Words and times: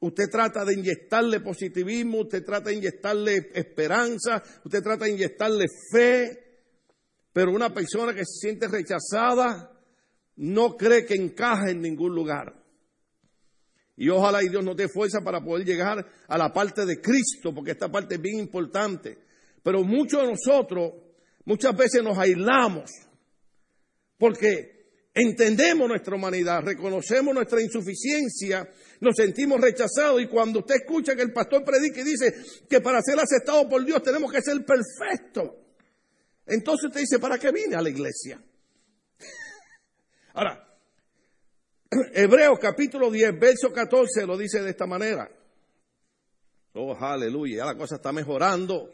Usted 0.00 0.30
trata 0.30 0.64
de 0.64 0.74
inyectarle 0.74 1.40
positivismo, 1.40 2.20
usted 2.20 2.42
trata 2.44 2.70
de 2.70 2.76
inyectarle 2.76 3.50
esperanza, 3.54 4.42
usted 4.64 4.82
trata 4.82 5.04
de 5.04 5.12
inyectarle 5.12 5.66
fe, 5.92 6.50
pero 7.32 7.52
una 7.52 7.72
persona 7.72 8.14
que 8.14 8.24
se 8.24 8.48
siente 8.48 8.66
rechazada 8.66 9.70
no 10.36 10.76
cree 10.76 11.04
que 11.04 11.14
encaje 11.14 11.72
en 11.72 11.82
ningún 11.82 12.14
lugar. 12.14 12.54
Y 13.96 14.08
ojalá 14.08 14.42
y 14.42 14.48
Dios 14.48 14.64
nos 14.64 14.76
dé 14.76 14.88
fuerza 14.88 15.20
para 15.20 15.44
poder 15.44 15.66
llegar 15.66 16.06
a 16.26 16.38
la 16.38 16.50
parte 16.50 16.86
de 16.86 17.02
Cristo, 17.02 17.54
porque 17.54 17.72
esta 17.72 17.90
parte 17.90 18.14
es 18.14 18.22
bien 18.22 18.38
importante. 18.38 19.18
Pero 19.62 19.84
muchos 19.84 20.22
de 20.22 20.28
nosotros 20.28 20.94
muchas 21.44 21.76
veces 21.76 22.02
nos 22.02 22.16
aislamos 22.16 22.90
porque 24.16 24.79
entendemos 25.14 25.88
nuestra 25.88 26.14
humanidad, 26.14 26.62
reconocemos 26.62 27.34
nuestra 27.34 27.60
insuficiencia, 27.60 28.68
nos 29.00 29.16
sentimos 29.16 29.60
rechazados 29.60 30.22
y 30.22 30.26
cuando 30.26 30.60
usted 30.60 30.76
escucha 30.76 31.16
que 31.16 31.22
el 31.22 31.32
pastor 31.32 31.64
predica 31.64 32.00
y 32.00 32.04
dice 32.04 32.34
que 32.68 32.80
para 32.80 33.02
ser 33.02 33.18
aceptado 33.18 33.68
por 33.68 33.84
Dios 33.84 34.02
tenemos 34.02 34.32
que 34.32 34.42
ser 34.42 34.64
perfectos, 34.64 35.50
entonces 36.46 36.86
usted 36.88 37.00
dice, 37.00 37.18
¿para 37.18 37.38
qué 37.38 37.50
vine 37.50 37.76
a 37.76 37.82
la 37.82 37.90
iglesia? 37.90 38.42
Ahora, 40.34 40.66
Hebreos 42.14 42.58
capítulo 42.60 43.10
10, 43.10 43.38
verso 43.38 43.72
14 43.72 44.26
lo 44.26 44.36
dice 44.36 44.62
de 44.62 44.70
esta 44.70 44.86
manera. 44.86 45.30
Oh, 46.74 46.94
aleluya, 46.94 47.58
ya 47.58 47.64
la 47.66 47.76
cosa 47.76 47.96
está 47.96 48.12
mejorando. 48.12 48.90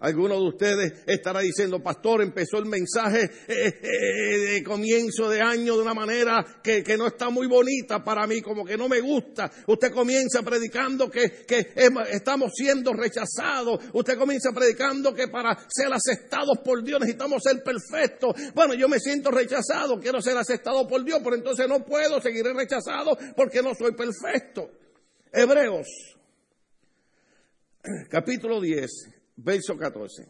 Algunos 0.00 0.38
de 0.38 0.48
ustedes 0.48 0.92
estará 1.06 1.40
diciendo, 1.40 1.82
pastor, 1.82 2.22
empezó 2.22 2.58
el 2.58 2.66
mensaje 2.66 3.24
eh, 3.48 3.80
eh, 3.82 4.38
de 4.38 4.62
comienzo 4.62 5.28
de 5.28 5.40
año 5.40 5.74
de 5.74 5.82
una 5.82 5.94
manera 5.94 6.60
que, 6.62 6.84
no 6.96 7.08
está 7.08 7.30
muy 7.30 7.48
bonita 7.48 8.04
para 8.04 8.24
mí, 8.28 8.40
como 8.40 8.64
que 8.64 8.76
no 8.76 8.88
me 8.88 9.00
gusta. 9.00 9.50
Usted 9.66 9.90
comienza 9.90 10.42
predicando 10.42 11.10
que, 11.10 11.44
que 11.44 11.72
estamos 12.12 12.52
siendo 12.54 12.92
rechazados. 12.92 13.80
Usted 13.92 14.16
comienza 14.16 14.52
predicando 14.52 15.12
que 15.12 15.26
para 15.26 15.66
ser 15.68 15.92
aceptados 15.92 16.58
por 16.64 16.84
Dios 16.84 17.00
necesitamos 17.00 17.42
ser 17.42 17.60
perfectos. 17.64 18.36
Bueno, 18.54 18.74
yo 18.74 18.88
me 18.88 19.00
siento 19.00 19.32
rechazado, 19.32 19.98
quiero 19.98 20.22
ser 20.22 20.36
aceptado 20.36 20.86
por 20.86 21.04
Dios, 21.04 21.20
pero 21.24 21.34
entonces 21.34 21.66
no 21.68 21.84
puedo, 21.84 22.20
seguir 22.20 22.44
rechazado 22.44 23.18
porque 23.36 23.62
no 23.62 23.74
soy 23.74 23.92
perfecto. 23.96 24.70
Hebreos, 25.32 25.88
capítulo 28.08 28.60
10 28.60 29.17
verso 29.38 29.76
14. 29.76 30.26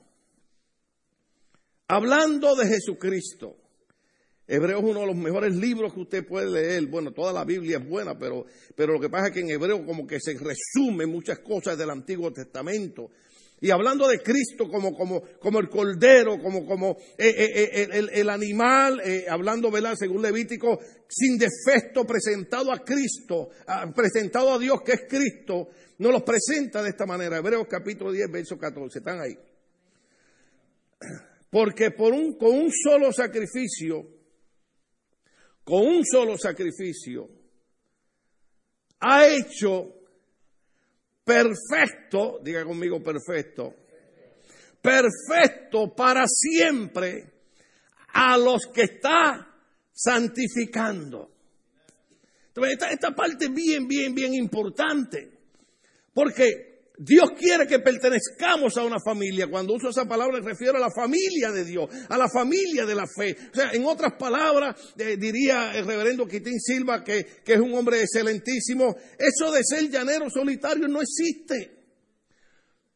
Hablando 1.88 2.54
de 2.54 2.66
Jesucristo. 2.66 3.56
Hebreo 4.46 4.78
es 4.78 4.84
uno 4.84 5.00
de 5.00 5.06
los 5.06 5.16
mejores 5.16 5.54
libros 5.54 5.92
que 5.92 6.00
usted 6.00 6.26
puede 6.26 6.50
leer. 6.50 6.86
Bueno, 6.86 7.12
toda 7.12 7.34
la 7.34 7.44
Biblia 7.44 7.76
es 7.76 7.86
buena, 7.86 8.18
pero, 8.18 8.46
pero 8.74 8.94
lo 8.94 9.00
que 9.00 9.10
pasa 9.10 9.26
es 9.26 9.34
que 9.34 9.40
en 9.40 9.50
Hebreo 9.50 9.84
como 9.84 10.06
que 10.06 10.20
se 10.20 10.38
resume 10.38 11.04
muchas 11.06 11.40
cosas 11.40 11.76
del 11.76 11.90
Antiguo 11.90 12.32
Testamento. 12.32 13.10
Y 13.60 13.70
hablando 13.70 14.06
de 14.06 14.20
Cristo 14.20 14.68
como, 14.68 14.94
como, 14.94 15.20
como 15.40 15.58
el 15.58 15.68
cordero, 15.68 16.40
como, 16.40 16.64
como 16.64 16.96
eh, 17.16 17.28
eh, 17.28 17.70
eh, 17.72 18.10
el, 18.12 18.30
animal, 18.30 19.02
hablando, 19.28 19.70
¿verdad? 19.70 19.94
Según 19.98 20.22
Levítico, 20.22 20.78
sin 21.08 21.38
defecto 21.38 22.04
presentado 22.06 22.72
a 22.72 22.84
Cristo, 22.84 23.50
presentado 23.94 24.52
a 24.52 24.58
Dios 24.58 24.80
que 24.82 24.92
es 24.92 25.02
Cristo, 25.08 25.70
nos 25.98 26.12
los 26.12 26.22
presenta 26.22 26.82
de 26.82 26.90
esta 26.90 27.04
manera. 27.04 27.38
Hebreos 27.38 27.66
capítulo 27.68 28.12
10, 28.12 28.30
verso 28.30 28.56
14. 28.56 28.98
Están 28.98 29.20
ahí. 29.20 29.36
Porque 31.50 31.90
por 31.90 32.12
un, 32.12 32.36
con 32.38 32.50
un 32.50 32.70
solo 32.70 33.12
sacrificio, 33.12 34.06
con 35.64 35.84
un 35.84 36.04
solo 36.04 36.38
sacrificio, 36.38 37.28
ha 39.00 39.26
hecho 39.26 39.97
perfecto, 41.28 42.40
diga 42.42 42.64
conmigo 42.64 43.02
perfecto, 43.02 43.74
perfecto 44.80 45.94
para 45.94 46.24
siempre 46.26 47.30
a 48.14 48.38
los 48.38 48.62
que 48.72 48.84
está 48.84 49.46
santificando. 49.92 51.30
Esta, 52.56 52.90
esta 52.90 53.14
parte 53.14 53.44
es 53.44 53.54
bien, 53.54 53.86
bien, 53.86 54.14
bien 54.14 54.32
importante. 54.34 55.30
Porque 56.14 56.77
Dios 57.00 57.30
quiere 57.38 57.68
que 57.68 57.78
pertenezcamos 57.78 58.76
a 58.76 58.82
una 58.82 58.98
familia. 58.98 59.46
Cuando 59.48 59.74
uso 59.74 59.90
esa 59.90 60.04
palabra, 60.04 60.40
me 60.40 60.48
refiero 60.48 60.78
a 60.78 60.80
la 60.80 60.90
familia 60.90 61.52
de 61.52 61.64
Dios, 61.64 61.88
a 62.08 62.18
la 62.18 62.28
familia 62.28 62.84
de 62.84 62.94
la 62.96 63.06
fe. 63.06 63.36
O 63.52 63.54
sea, 63.54 63.70
en 63.72 63.86
otras 63.86 64.14
palabras, 64.18 64.76
eh, 64.98 65.16
diría 65.16 65.76
el 65.76 65.86
reverendo 65.86 66.26
Quitín 66.26 66.58
Silva, 66.58 67.04
que, 67.04 67.24
que 67.44 67.54
es 67.54 67.60
un 67.60 67.72
hombre 67.74 68.02
excelentísimo, 68.02 68.96
eso 69.16 69.52
de 69.52 69.62
ser 69.62 69.88
llanero 69.88 70.28
solitario 70.28 70.88
no 70.88 71.00
existe. 71.00 71.78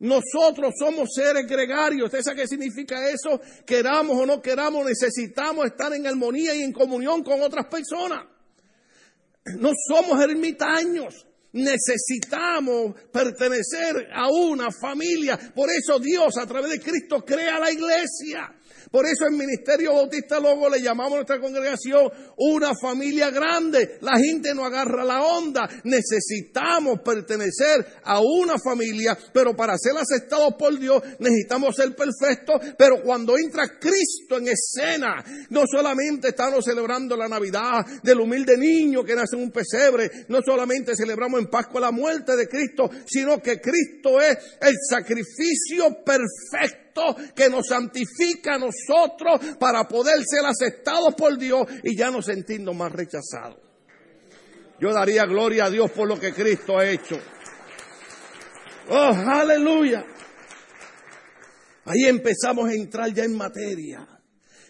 Nosotros 0.00 0.74
somos 0.76 1.10
seres 1.14 1.46
gregarios. 1.46 2.06
¿Usted 2.06 2.22
sabe 2.22 2.42
qué 2.42 2.48
significa 2.48 3.08
eso? 3.08 3.40
Queramos 3.64 4.19
o 4.19 4.26
no 4.26 4.42
queramos, 4.42 4.84
necesitamos 4.84 5.66
estar 5.66 5.92
en 5.92 6.08
armonía 6.08 6.56
y 6.56 6.62
en 6.62 6.72
comunión 6.72 7.22
con 7.22 7.40
otras 7.40 7.66
personas. 7.66 8.26
No 9.58 9.70
somos 9.88 10.20
ermitaños. 10.20 11.24
Necesitamos 11.52 12.94
pertenecer 13.12 14.08
a 14.12 14.28
una 14.30 14.70
familia. 14.70 15.38
Por 15.54 15.68
eso 15.70 15.98
Dios 15.98 16.36
a 16.38 16.46
través 16.46 16.70
de 16.72 16.80
Cristo 16.80 17.24
crea 17.24 17.58
la 17.58 17.70
iglesia. 17.70 18.54
Por 18.92 19.06
eso 19.06 19.26
en 19.26 19.38
Ministerio 19.38 19.94
Bautista 19.94 20.38
Logo 20.38 20.69
le 20.69 20.82
llamamos 20.82 21.14
a 21.14 21.16
nuestra 21.16 21.41
congregación 21.41 22.10
una 22.36 22.72
familia 22.80 23.30
grande. 23.30 23.97
La 24.03 24.19
gente 24.19 24.54
no 24.54 24.66
agarra 24.66 25.03
la 25.03 25.22
onda. 25.22 25.66
Necesitamos 25.84 27.00
pertenecer 27.02 27.86
a 28.04 28.20
una 28.20 28.56
familia, 28.62 29.16
pero 29.32 29.56
para 29.56 29.78
ser 29.78 29.94
aceptados 29.97 30.54
por 30.58 30.78
Dios 30.78 31.02
necesitamos 31.20 31.75
ser 31.75 31.97
perfectos. 31.97 32.75
Pero 32.76 33.02
cuando 33.02 33.38
entra 33.38 33.78
Cristo 33.81 34.36
en 34.36 34.48
escena, 34.48 35.25
no 35.48 35.62
solamente 35.66 36.28
estamos 36.28 36.62
celebrando 36.62 37.16
la 37.16 37.28
Navidad 37.28 37.86
del 38.02 38.20
humilde 38.20 38.58
niño 38.58 39.04
que 39.04 39.14
nace 39.14 39.36
en 39.36 39.42
un 39.44 39.50
pesebre, 39.50 40.26
no 40.28 40.41
solamente 40.44 40.94
celebramos 40.94 41.41
en 41.41 41.47
Pascua 41.47 41.81
la 41.81 41.92
muerte 41.92 42.36
de 42.36 42.47
Cristo, 42.47 42.91
sino 43.06 43.41
que 43.41 43.58
Cristo 43.58 44.20
es 44.20 44.36
el 44.60 44.75
sacrificio 44.86 46.04
perfecto 46.04 46.81
que 47.34 47.48
nos 47.48 47.66
santifica 47.66 48.54
a 48.54 48.58
nosotros 48.58 49.56
para 49.58 49.86
poder 49.88 50.22
ser 50.25 50.44
aceptados 50.44 51.14
por 51.14 51.38
Dios 51.38 51.66
y 51.82 51.97
ya 51.97 52.10
no 52.10 52.22
sentirnos 52.22 52.75
más 52.75 52.92
rechazados. 52.92 53.58
Yo 54.80 54.92
daría 54.92 55.25
gloria 55.26 55.66
a 55.66 55.70
Dios 55.70 55.91
por 55.92 56.08
lo 56.08 56.19
que 56.19 56.32
Cristo 56.32 56.78
ha 56.78 56.86
hecho. 56.86 57.19
Oh, 58.88 59.14
aleluya. 59.14 60.04
Ahí 61.84 62.04
empezamos 62.04 62.69
a 62.69 62.75
entrar 62.75 63.12
ya 63.12 63.25
en 63.25 63.36
materia. 63.36 64.06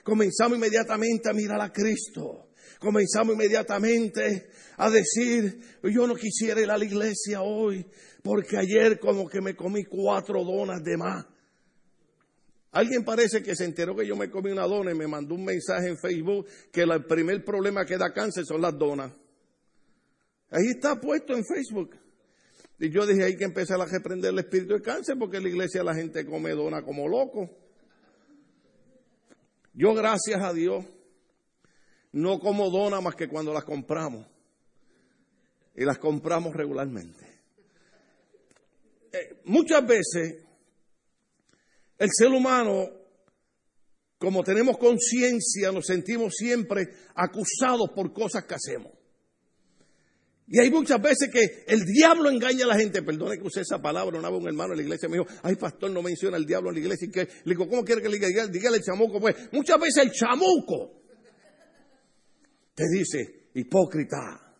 Comenzamos 0.03 0.59
inmediatamente 0.59 1.29
a 1.29 1.33
mirar 1.33 1.61
a 1.61 1.73
Cristo. 1.73 2.49
Comenzamos 2.79 3.35
inmediatamente 3.35 4.49
a 4.77 4.91
decir, 4.91 5.61
yo 5.85 6.07
no 6.07 6.15
quisiera 6.15 6.61
ir 6.61 6.71
a 6.71 6.77
la 6.77 6.85
iglesia 6.85 7.43
hoy 7.43 7.87
porque 8.23 8.57
ayer 8.57 8.99
como 8.99 9.29
que 9.29 9.41
me 9.41 9.55
comí 9.55 9.85
cuatro 9.85 10.45
donas 10.45 10.83
de 10.83 10.97
más. 10.97 11.25
Alguien 12.73 13.05
parece 13.05 13.43
que 13.43 13.55
se 13.55 13.67
enteró 13.67 13.95
que 13.95 14.07
yo 14.07 14.17
me 14.17 14.31
comí 14.31 14.51
una 14.51 14.67
dona 14.67 14.93
y 14.93 14.95
me 14.95 15.07
mandó 15.07 15.35
un 15.35 15.45
mensaje 15.45 15.89
en 15.89 15.99
Facebook 15.99 16.47
que 16.73 16.83
el 16.83 17.05
primer 17.05 17.45
problema 17.45 17.85
que 17.85 17.99
da 17.99 18.13
cáncer 18.15 18.47
son 18.47 18.63
las 18.63 18.77
donas. 18.79 19.13
Ahí 20.51 20.69
está 20.75 20.99
puesto 20.99 21.35
en 21.35 21.45
Facebook. 21.45 21.97
Y 22.79 22.91
yo 22.91 23.07
dije, 23.07 23.25
hay 23.25 23.37
que 23.37 23.45
empezar 23.45 23.79
a 23.81 23.85
reprender 23.85 24.33
el 24.33 24.39
espíritu 24.39 24.75
de 24.75 24.81
cáncer 24.81 25.17
porque 25.19 25.37
en 25.37 25.43
la 25.43 25.49
iglesia 25.51 25.85
la 25.85 25.95
gente 25.95 26.25
come 26.25 26.51
dona 26.53 26.83
como 26.83 27.07
loco. 27.07 27.51
Yo, 29.75 29.95
gracias 29.95 30.43
a 30.43 30.53
Dios, 30.55 30.85
no 32.13 32.39
como 32.39 32.71
dona 32.71 33.03
más 33.03 33.15
que 33.15 33.29
cuando 33.29 33.53
las 33.53 33.65
compramos. 33.65 34.27
Y 35.75 35.85
las 35.85 35.99
compramos 35.99 36.55
regularmente. 36.55 37.25
Eh, 39.13 39.41
muchas 39.45 39.87
veces 39.87 40.43
el 42.03 42.09
ser 42.11 42.31
humano, 42.31 42.91
como 44.19 44.43
tenemos 44.43 44.77
conciencia, 44.77 45.71
nos 45.71 45.87
sentimos 45.87 46.35
siempre 46.37 46.89
acusados 47.15 47.91
por 47.95 48.13
cosas 48.13 48.45
que 48.45 48.55
hacemos. 48.55 48.93
Y 50.49 50.59
hay 50.59 50.69
muchas 50.69 51.01
veces 51.01 51.31
que 51.33 51.65
el 51.69 51.85
diablo 51.85 52.29
engaña 52.29 52.65
a 52.65 52.69
la 52.69 52.77
gente. 52.77 53.03
Perdone 53.03 53.39
que 53.39 53.47
use 53.47 53.61
esa 53.61 53.81
palabra. 53.81 54.19
Una 54.19 54.31
vez 54.31 54.41
un 54.41 54.49
hermano 54.49 54.73
en 54.73 54.79
la 54.79 54.83
iglesia 54.83 55.09
me 55.09 55.19
dijo, 55.19 55.31
ay 55.45 55.55
pastor, 55.55 55.93
no 55.93 56.03
menciona 56.03 56.37
el 56.37 56.45
diablo 56.45 56.71
en 56.71 56.75
la 56.75 56.81
iglesia. 56.81 57.07
Y 57.07 57.13
que, 57.13 57.21
le 57.45 57.55
digo, 57.55 57.69
¿cómo 57.69 57.85
quiere 57.85 58.03
que 58.03 58.09
le 58.09 58.19
diga? 58.19 58.49
Dígale 58.49 58.79
el 58.79 58.83
chamuco. 58.83 59.21
Pues 59.21 59.37
muchas 59.53 59.79
veces 59.79 60.03
el 60.03 60.11
chamuco 60.11 61.05
te 62.75 62.85
dice, 62.93 63.51
hipócrita, 63.55 64.57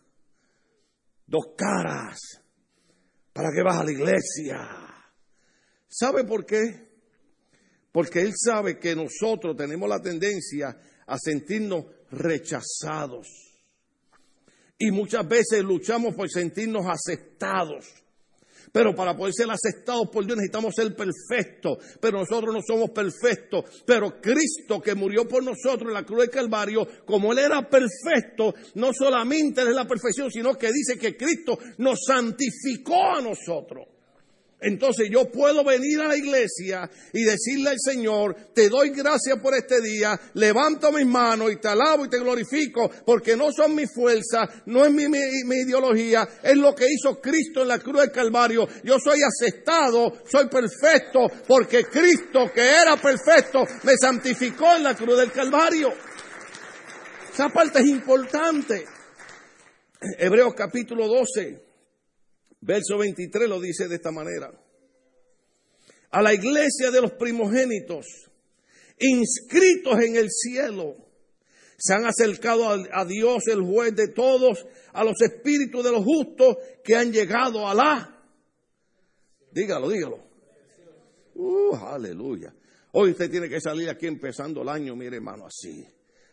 dos 1.27 1.47
caras, 1.57 2.21
¿para 3.33 3.49
qué 3.53 3.65
vas 3.65 3.81
a 3.81 3.85
la 3.85 3.91
iglesia? 3.91 4.59
¿Sabe 5.89 6.23
por 6.23 6.47
qué? 6.47 6.92
Porque 7.93 8.23
Él 8.23 8.33
sabe 8.35 8.79
que 8.79 8.97
nosotros 8.97 9.55
tenemos 9.57 9.89
la 9.89 10.01
tendencia 10.01 10.77
a 11.07 11.19
sentirnos 11.19 11.85
rechazados. 12.11 13.29
Y 14.79 14.91
muchas 14.91 15.29
veces 15.29 15.63
luchamos 15.63 16.15
por 16.15 16.29
sentirnos 16.31 16.87
aceptados. 16.87 17.85
Pero 18.73 18.95
para 18.95 19.15
poder 19.15 19.35
ser 19.35 19.51
aceptados 19.51 20.09
por 20.11 20.25
Dios 20.25 20.39
necesitamos 20.39 20.75
ser 20.75 20.97
perfectos. 20.97 21.79
Pero 22.01 22.21
nosotros 22.21 22.55
no 22.55 22.61
somos 22.67 22.91
perfectos. 22.91 23.65
Pero 23.85 24.21
Cristo 24.21 24.81
que 24.81 24.95
murió 24.95 25.29
por 25.29 25.45
nosotros 25.45 25.89
en 25.89 25.95
la 25.95 26.05
cruz 26.05 26.21
del 26.21 26.31
Calvario, 26.31 26.89
como 27.05 27.33
Él 27.33 27.39
era 27.39 27.69
perfecto, 27.69 28.55
no 28.75 28.93
solamente 28.95 29.61
es 29.61 29.69
la 29.69 29.87
perfección, 29.87 30.31
sino 30.31 30.57
que 30.57 30.73
dice 30.73 30.99
que 30.99 31.17
Cristo 31.17 31.59
nos 31.79 31.99
santificó 32.07 33.13
a 33.13 33.21
nosotros. 33.21 33.92
Entonces 34.63 35.09
yo 35.11 35.31
puedo 35.31 35.65
venir 35.65 36.01
a 36.01 36.09
la 36.09 36.17
iglesia 36.17 36.89
y 37.13 37.25
decirle 37.25 37.71
al 37.71 37.81
Señor, 37.81 38.37
te 38.55 38.69
doy 38.69 38.91
gracias 38.91 39.39
por 39.41 39.55
este 39.55 39.81
día, 39.81 40.19
levanto 40.35 40.93
mis 40.93 41.07
manos 41.07 41.53
y 41.53 41.57
te 41.57 41.69
alabo 41.69 42.05
y 42.05 42.09
te 42.09 42.21
glorifico, 42.21 42.89
porque 43.05 43.37
no 43.37 43.53
son 43.53 43.75
mi 43.75 43.87
fuerza, 43.87 44.49
no 44.67 44.85
es 44.85 44.93
mi, 44.93 45.03
ideología, 45.03 46.29
es 46.43 46.57
lo 46.57 46.75
que 46.75 46.87
hizo 46.89 47.21
Cristo 47.21 47.63
en 47.63 47.69
la 47.69 47.81
cruz 47.81 48.01
del 48.01 48.13
Calvario. 48.13 48.69
Yo 48.85 48.99
soy 48.99 49.21
aceptado, 49.23 50.19
soy 50.31 50.47
perfecto, 50.49 51.27
porque 51.47 51.85
Cristo, 51.85 52.51
que 52.55 52.63
era 52.63 52.97
perfecto, 52.97 53.65
me 53.83 53.97
santificó 53.97 54.77
en 54.77 54.85
la 54.85 54.95
cruz 54.95 55.19
del 55.19 55.33
Calvario. 55.33 55.93
Esa 57.33 57.49
parte 57.49 57.81
es 57.81 57.87
importante. 57.87 58.85
Hebreos 60.19 60.55
capítulo 60.55 61.09
12. 61.09 61.72
Verso 62.63 62.97
23 62.97 63.49
lo 63.49 63.61
dice 63.61 63.89
de 63.89 63.97
esta 63.97 64.13
manera. 64.13 64.51
A 66.11 66.23
la 66.23 66.33
iglesia 66.33 66.91
de 66.93 67.01
los 67.01 67.13
primogénitos, 67.13 68.07
inscritos 68.99 70.01
en 70.01 70.17
el 70.17 70.29
cielo, 70.31 70.95
se 71.77 71.95
han 71.95 72.05
acercado 72.07 72.69
a, 72.69 73.05
Dios, 73.05 73.49
el 73.49 73.63
juez 73.63 73.97
de 73.97 74.09
todos, 74.09 74.65
a 74.93 75.03
los 75.03 75.21
espíritus 75.21 75.83
de 75.83 75.91
los 75.91 76.05
justos 76.05 76.57
que 76.85 76.95
han 76.95 77.13
llegado 77.13 77.67
a 77.67 77.75
la. 77.75 78.25
Dígalo, 79.51 79.89
dígalo. 79.89 80.21
Uh, 81.35 81.75
aleluya. 81.75 82.55
Hoy 82.93 83.11
usted 83.11 83.29
tiene 83.29 83.49
que 83.49 83.61
salir 83.61 83.89
aquí 83.89 84.07
empezando 84.07 84.63
el 84.63 84.69
año, 84.69 84.95
mire 84.95 85.17
hermano, 85.17 85.47
así. 85.47 85.85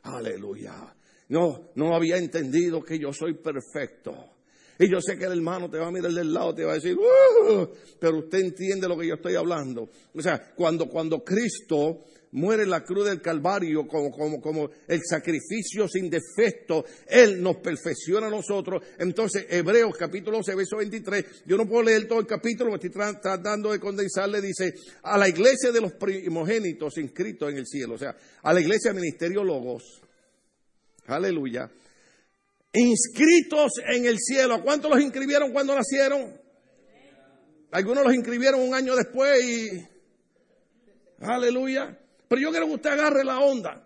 Aleluya. 0.04 0.96
No, 1.30 1.72
no 1.74 1.96
había 1.96 2.18
entendido 2.18 2.84
que 2.84 3.00
yo 3.00 3.12
soy 3.14 3.34
perfecto. 3.34 4.39
Y 4.80 4.90
yo 4.90 5.02
sé 5.02 5.18
que 5.18 5.26
el 5.26 5.34
hermano 5.34 5.70
te 5.70 5.78
va 5.78 5.88
a 5.88 5.92
mirar 5.92 6.14
del 6.14 6.34
lado, 6.34 6.56
te 6.56 6.64
va 6.64 6.72
a 6.72 6.76
decir, 6.76 6.98
uh", 6.98 7.68
pero 8.00 8.20
usted 8.20 8.40
entiende 8.40 8.88
lo 8.88 8.98
que 8.98 9.08
yo 9.08 9.16
estoy 9.16 9.36
hablando. 9.36 9.90
O 10.16 10.22
sea, 10.22 10.54
cuando, 10.56 10.88
cuando 10.88 11.22
Cristo 11.22 12.06
muere 12.32 12.64
en 12.64 12.70
la 12.70 12.84
cruz 12.84 13.06
del 13.08 13.22
Calvario 13.22 13.86
como, 13.86 14.10
como, 14.10 14.40
como 14.40 14.70
el 14.88 15.02
sacrificio 15.04 15.86
sin 15.90 16.10
defecto, 16.10 16.86
Él 17.08 17.42
nos 17.42 17.58
perfecciona 17.58 18.28
a 18.28 18.30
nosotros. 18.30 18.82
Entonces, 18.98 19.48
Hebreos 19.50 19.98
capítulo 19.98 20.38
11, 20.38 20.56
verso 20.56 20.78
23, 20.78 21.44
yo 21.46 21.58
no 21.58 21.68
puedo 21.68 21.84
leer 21.84 22.08
todo 22.08 22.22
el 22.22 22.28
capítulo, 22.28 22.74
estoy 22.76 22.92
tratando 22.92 23.74
de 23.74 23.80
condensarle, 23.80 24.40
dice, 24.42 24.74
a 25.04 25.18
la 25.18 25.28
iglesia 25.28 25.74
de 25.74 25.82
los 25.82 25.92
primogénitos 25.92 26.98
inscritos 26.98 27.52
en 27.52 27.58
el 27.58 27.68
cielo, 27.68 27.96
o 27.96 27.98
sea, 27.98 28.16
a 28.44 28.54
la 28.54 28.62
iglesia 28.62 28.94
Ministerio 28.94 29.44
Logos, 29.44 30.02
aleluya, 31.08 31.70
inscritos 32.74 33.72
en 33.88 34.06
el 34.06 34.18
cielo. 34.20 34.56
¿A 34.56 34.62
cuántos 34.62 34.92
los 34.92 35.02
inscribieron 35.02 35.52
cuando 35.52 35.76
nacieron? 35.76 36.40
Algunos 37.72 38.04
los 38.04 38.14
inscribieron 38.14 38.62
un 38.62 38.74
año 38.74 38.96
después 38.96 39.44
y... 39.44 39.88
Aleluya. 41.22 41.98
Pero 42.28 42.42
yo 42.42 42.52
quiero 42.52 42.68
que 42.68 42.74
usted 42.74 42.90
agarre 42.92 43.24
la 43.24 43.40
onda. 43.40 43.86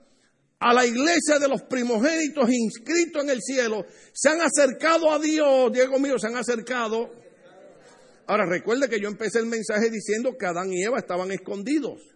A 0.60 0.74
la 0.74 0.86
iglesia 0.86 1.40
de 1.40 1.48
los 1.50 1.64
primogénitos 1.64 2.50
inscritos 2.50 3.24
en 3.24 3.30
el 3.30 3.42
cielo 3.42 3.86
se 4.14 4.30
han 4.30 4.40
acercado 4.40 5.12
a 5.12 5.20
Dios. 5.20 5.72
Diego 5.74 6.00
mío, 6.00 6.18
se 6.18 6.28
han 6.28 6.38
acercado. 6.38 7.12
Ahora 8.28 8.46
recuerde 8.46 8.88
que 8.88 9.02
yo 9.02 9.10
empecé 9.10 9.40
el 9.40 9.48
mensaje 9.48 9.90
diciendo 9.90 10.38
que 10.40 10.46
Adán 10.46 10.72
y 10.72 10.82
Eva 10.82 11.00
estaban 11.00 11.32
escondidos. 11.32 12.13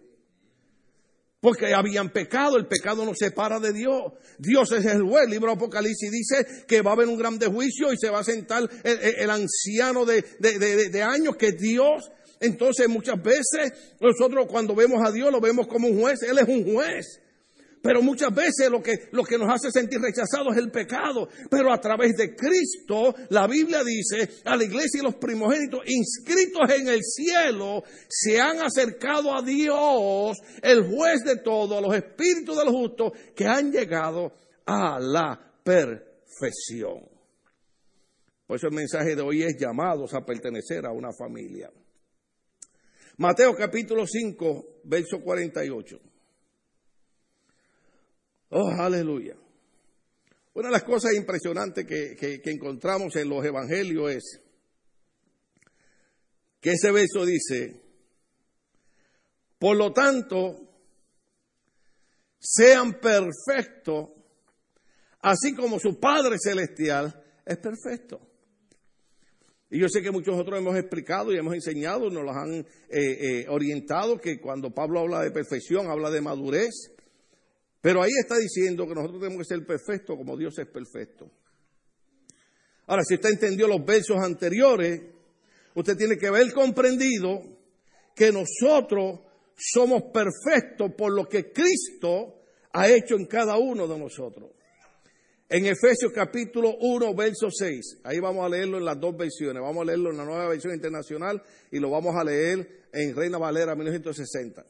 Porque 1.40 1.72
habían 1.72 2.10
pecado, 2.10 2.56
el 2.56 2.66
pecado 2.66 3.04
nos 3.04 3.18
separa 3.18 3.60
de 3.60 3.72
Dios. 3.72 4.12
Dios 4.38 4.72
es 4.72 4.84
el 4.86 5.02
juez. 5.02 5.24
El 5.24 5.30
libro 5.30 5.48
de 5.50 5.56
Apocalipsis 5.56 6.10
dice 6.10 6.64
que 6.66 6.82
va 6.82 6.90
a 6.90 6.94
haber 6.94 7.06
un 7.06 7.16
grande 7.16 7.46
juicio 7.46 7.92
y 7.92 7.96
se 7.96 8.10
va 8.10 8.20
a 8.20 8.24
sentar 8.24 8.68
el, 8.82 9.30
anciano 9.30 10.04
de, 10.04 10.22
de 10.40 11.02
años 11.02 11.36
que 11.36 11.48
es 11.48 11.58
Dios. 11.58 12.10
Entonces 12.40 12.88
muchas 12.88 13.22
veces 13.22 13.72
nosotros 14.00 14.46
cuando 14.48 14.74
vemos 14.74 15.00
a 15.04 15.12
Dios 15.12 15.30
lo 15.30 15.40
vemos 15.40 15.68
como 15.68 15.86
un 15.86 16.00
juez. 16.00 16.22
Él 16.22 16.38
es 16.38 16.48
un 16.48 16.72
juez. 16.72 17.20
Pero 17.82 18.02
muchas 18.02 18.34
veces 18.34 18.70
lo 18.70 18.82
que, 18.82 19.08
lo 19.12 19.22
que 19.24 19.38
nos 19.38 19.48
hace 19.48 19.70
sentir 19.70 20.00
rechazados 20.00 20.52
es 20.52 20.58
el 20.58 20.70
pecado. 20.70 21.28
Pero 21.50 21.72
a 21.72 21.80
través 21.80 22.16
de 22.16 22.34
Cristo, 22.34 23.14
la 23.30 23.46
Biblia 23.46 23.82
dice, 23.84 24.42
a 24.44 24.56
la 24.56 24.64
iglesia 24.64 25.00
y 25.00 25.04
los 25.04 25.16
primogénitos 25.16 25.80
inscritos 25.86 26.70
en 26.76 26.88
el 26.88 27.02
cielo 27.02 27.82
se 28.08 28.40
han 28.40 28.60
acercado 28.60 29.34
a 29.34 29.42
Dios, 29.42 30.38
el 30.62 30.88
juez 30.88 31.24
de 31.24 31.36
todo, 31.36 31.78
a 31.78 31.80
los 31.80 31.94
espíritus 31.94 32.56
de 32.56 32.64
los 32.64 32.74
justos 32.74 33.12
que 33.34 33.46
han 33.46 33.70
llegado 33.70 34.32
a 34.66 34.98
la 35.00 35.38
perfección. 35.62 37.08
Por 38.46 38.56
eso 38.56 38.66
el 38.66 38.74
mensaje 38.74 39.14
de 39.14 39.22
hoy 39.22 39.42
es 39.42 39.56
llamados 39.58 40.14
a 40.14 40.24
pertenecer 40.24 40.86
a 40.86 40.92
una 40.92 41.12
familia. 41.12 41.70
Mateo 43.18 43.54
capítulo 43.54 44.06
5, 44.06 44.82
verso 44.84 45.20
48. 45.20 46.00
Oh, 48.50 48.70
aleluya. 48.70 49.36
Una 50.54 50.68
de 50.68 50.72
las 50.72 50.82
cosas 50.82 51.14
impresionantes 51.14 51.86
que, 51.86 52.40
encontramos 52.46 53.14
en 53.16 53.28
los 53.28 53.44
evangelios 53.44 54.10
es 54.12 54.40
que 56.60 56.72
ese 56.72 56.90
verso 56.90 57.24
dice, 57.24 57.80
por 59.58 59.76
lo 59.76 59.92
tanto, 59.92 60.56
sean 62.40 62.94
perfectos, 62.94 64.08
así 65.20 65.54
como 65.54 65.78
su 65.78 66.00
Padre 66.00 66.36
Celestial 66.42 67.22
es 67.44 67.58
perfecto. 67.58 68.20
Y 69.70 69.78
yo 69.78 69.88
sé 69.88 70.02
que 70.02 70.10
muchos 70.10 70.36
otros 70.36 70.58
hemos 70.58 70.76
explicado 70.76 71.32
y 71.32 71.36
hemos 71.36 71.54
enseñado, 71.54 72.10
nos 72.10 72.24
los 72.24 72.34
han 72.34 72.54
eh, 72.54 72.64
eh, 72.90 73.46
orientado, 73.48 74.18
que 74.18 74.40
cuando 74.40 74.70
Pablo 74.70 75.00
habla 75.00 75.20
de 75.20 75.30
perfección, 75.30 75.88
habla 75.88 76.10
de 76.10 76.22
madurez, 76.22 76.97
pero 77.80 78.02
ahí 78.02 78.10
está 78.20 78.36
diciendo 78.36 78.86
que 78.86 78.94
nosotros 78.94 79.20
tenemos 79.20 79.46
que 79.46 79.54
ser 79.54 79.66
perfectos 79.66 80.16
como 80.16 80.36
Dios 80.36 80.58
es 80.58 80.66
perfecto. 80.66 81.30
Ahora, 82.86 83.02
si 83.04 83.14
usted 83.14 83.30
entendió 83.30 83.68
los 83.68 83.84
versos 83.84 84.16
anteriores, 84.18 85.02
usted 85.74 85.96
tiene 85.96 86.16
que 86.16 86.26
haber 86.26 86.52
comprendido 86.52 87.42
que 88.14 88.32
nosotros 88.32 89.20
somos 89.56 90.04
perfectos 90.12 90.92
por 90.96 91.12
lo 91.12 91.28
que 91.28 91.52
Cristo 91.52 92.42
ha 92.72 92.88
hecho 92.88 93.16
en 93.16 93.26
cada 93.26 93.58
uno 93.58 93.86
de 93.86 93.98
nosotros. 93.98 94.50
En 95.50 95.64
Efesios 95.64 96.12
capítulo 96.14 96.76
1, 96.78 97.14
verso 97.14 97.48
6, 97.50 98.00
ahí 98.04 98.20
vamos 98.20 98.44
a 98.44 98.48
leerlo 98.48 98.76
en 98.76 98.84
las 98.84 99.00
dos 99.00 99.16
versiones, 99.16 99.62
vamos 99.62 99.82
a 99.82 99.86
leerlo 99.86 100.10
en 100.10 100.18
la 100.18 100.24
nueva 100.24 100.48
versión 100.48 100.74
internacional 100.74 101.42
y 101.70 101.78
lo 101.78 101.90
vamos 101.90 102.14
a 102.16 102.24
leer 102.24 102.86
en 102.92 103.16
Reina 103.16 103.38
Valera 103.38 103.74
1960. 103.74 104.66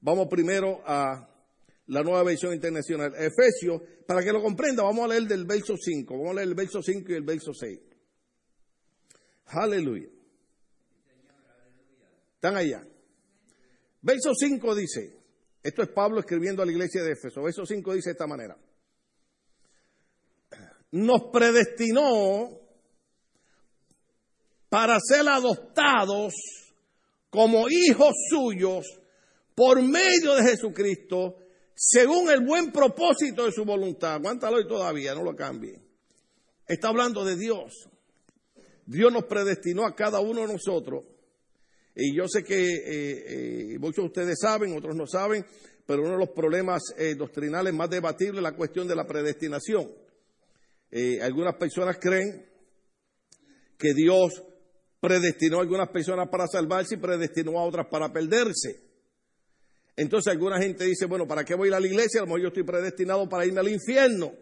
Vamos 0.00 0.28
primero 0.28 0.80
a 0.86 1.31
la 1.92 2.02
nueva 2.02 2.22
versión 2.22 2.54
internacional. 2.54 3.12
Efesios, 3.14 3.82
para 4.06 4.22
que 4.22 4.32
lo 4.32 4.42
comprenda, 4.42 4.82
vamos 4.82 5.04
a 5.04 5.08
leer 5.08 5.24
del 5.24 5.44
verso 5.44 5.74
5. 5.76 6.14
Vamos 6.14 6.30
a 6.30 6.34
leer 6.36 6.48
el 6.48 6.54
verso 6.54 6.82
5 6.82 7.12
y 7.12 7.14
el 7.14 7.22
verso 7.22 7.52
6. 7.52 7.80
Aleluya. 9.46 10.08
Están 12.34 12.56
allá. 12.56 12.82
Verso 14.00 14.32
5 14.34 14.74
dice, 14.74 15.18
esto 15.62 15.82
es 15.82 15.88
Pablo 15.90 16.20
escribiendo 16.20 16.62
a 16.62 16.66
la 16.66 16.72
iglesia 16.72 17.02
de 17.02 17.12
Éfeso. 17.12 17.42
Verso 17.42 17.66
5 17.66 17.92
dice 17.92 18.08
de 18.08 18.12
esta 18.12 18.26
manera. 18.26 18.56
Nos 20.92 21.24
predestinó 21.30 22.58
para 24.70 24.98
ser 24.98 25.28
adoptados 25.28 26.32
como 27.28 27.66
hijos 27.68 28.14
suyos 28.30 28.86
por 29.54 29.82
medio 29.82 30.34
de 30.36 30.50
Jesucristo 30.50 31.36
según 31.74 32.30
el 32.30 32.44
buen 32.44 32.72
propósito 32.72 33.44
de 33.44 33.52
su 33.52 33.64
voluntad. 33.64 34.14
Aguántalo 34.14 34.60
y 34.60 34.68
todavía, 34.68 35.14
no 35.14 35.22
lo 35.22 35.34
cambie. 35.34 35.80
Está 36.66 36.88
hablando 36.88 37.24
de 37.24 37.36
Dios. 37.36 37.88
Dios 38.86 39.12
nos 39.12 39.24
predestinó 39.24 39.86
a 39.86 39.94
cada 39.94 40.20
uno 40.20 40.42
de 40.42 40.52
nosotros. 40.52 41.04
Y 41.94 42.16
yo 42.16 42.26
sé 42.26 42.42
que 42.42 42.56
eh, 42.56 43.74
eh, 43.74 43.78
muchos 43.78 44.04
de 44.04 44.06
ustedes 44.06 44.38
saben, 44.40 44.76
otros 44.76 44.96
no 44.96 45.06
saben, 45.06 45.44
pero 45.86 46.02
uno 46.02 46.12
de 46.12 46.18
los 46.18 46.30
problemas 46.30 46.82
eh, 46.96 47.14
doctrinales 47.14 47.74
más 47.74 47.90
debatibles 47.90 48.38
es 48.38 48.42
la 48.42 48.56
cuestión 48.56 48.88
de 48.88 48.96
la 48.96 49.06
predestinación. 49.06 49.90
algunas 51.20 51.56
personas 51.56 51.98
creen 51.98 52.46
que 53.78 53.92
Dios 53.94 54.42
predestinó 55.00 55.58
a 55.58 55.62
algunas 55.62 55.88
personas 55.88 56.28
para 56.30 56.46
salvarse 56.46 56.94
y 56.94 56.98
predestinó 56.98 57.58
a 57.58 57.64
otras 57.64 57.86
para 57.90 58.12
perderse. 58.12 58.91
Entonces 59.96 60.32
alguna 60.32 60.58
gente 60.58 60.84
dice, 60.84 61.06
bueno, 61.06 61.26
¿para 61.26 61.44
qué 61.44 61.54
voy 61.54 61.66
a 61.66 61.70
ir 61.70 61.74
a 61.74 61.80
la 61.80 61.86
iglesia? 61.86 62.20
A 62.20 62.22
lo 62.22 62.26
mejor 62.28 62.40
yo 62.40 62.48
estoy 62.48 62.62
predestinado 62.62 63.28
para 63.28 63.44
irme 63.44 63.60
al 63.60 63.68
infierno. 63.68 64.32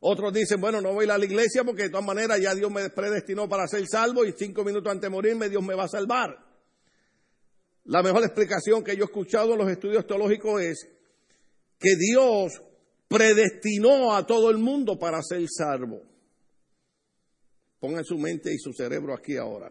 Otros 0.00 0.32
dicen, 0.32 0.60
bueno, 0.60 0.80
no 0.80 0.92
voy 0.92 1.04
a 1.04 1.06
ir 1.06 1.10
a 1.12 1.18
la 1.18 1.24
iglesia 1.24 1.64
porque 1.64 1.84
de 1.84 1.90
todas 1.90 2.04
maneras 2.04 2.40
ya 2.40 2.54
Dios 2.54 2.70
me 2.70 2.90
predestinó 2.90 3.48
para 3.48 3.66
ser 3.66 3.86
salvo 3.86 4.24
y 4.24 4.32
cinco 4.36 4.64
minutos 4.64 4.90
antes 4.90 5.02
de 5.02 5.10
morirme 5.10 5.48
Dios 5.48 5.62
me 5.62 5.74
va 5.74 5.84
a 5.84 5.88
salvar. 5.88 6.36
La 7.84 8.02
mejor 8.02 8.22
explicación 8.22 8.82
que 8.82 8.96
yo 8.96 9.04
he 9.04 9.06
escuchado 9.06 9.52
en 9.52 9.58
los 9.58 9.70
estudios 9.70 10.06
teológicos 10.06 10.60
es 10.60 10.88
que 11.78 11.96
Dios 11.96 12.60
predestinó 13.08 14.14
a 14.14 14.26
todo 14.26 14.50
el 14.50 14.58
mundo 14.58 14.98
para 14.98 15.22
ser 15.22 15.46
salvo. 15.48 16.02
Pongan 17.78 18.04
su 18.04 18.18
mente 18.18 18.52
y 18.52 18.58
su 18.58 18.72
cerebro 18.72 19.14
aquí 19.14 19.36
ahora. 19.36 19.70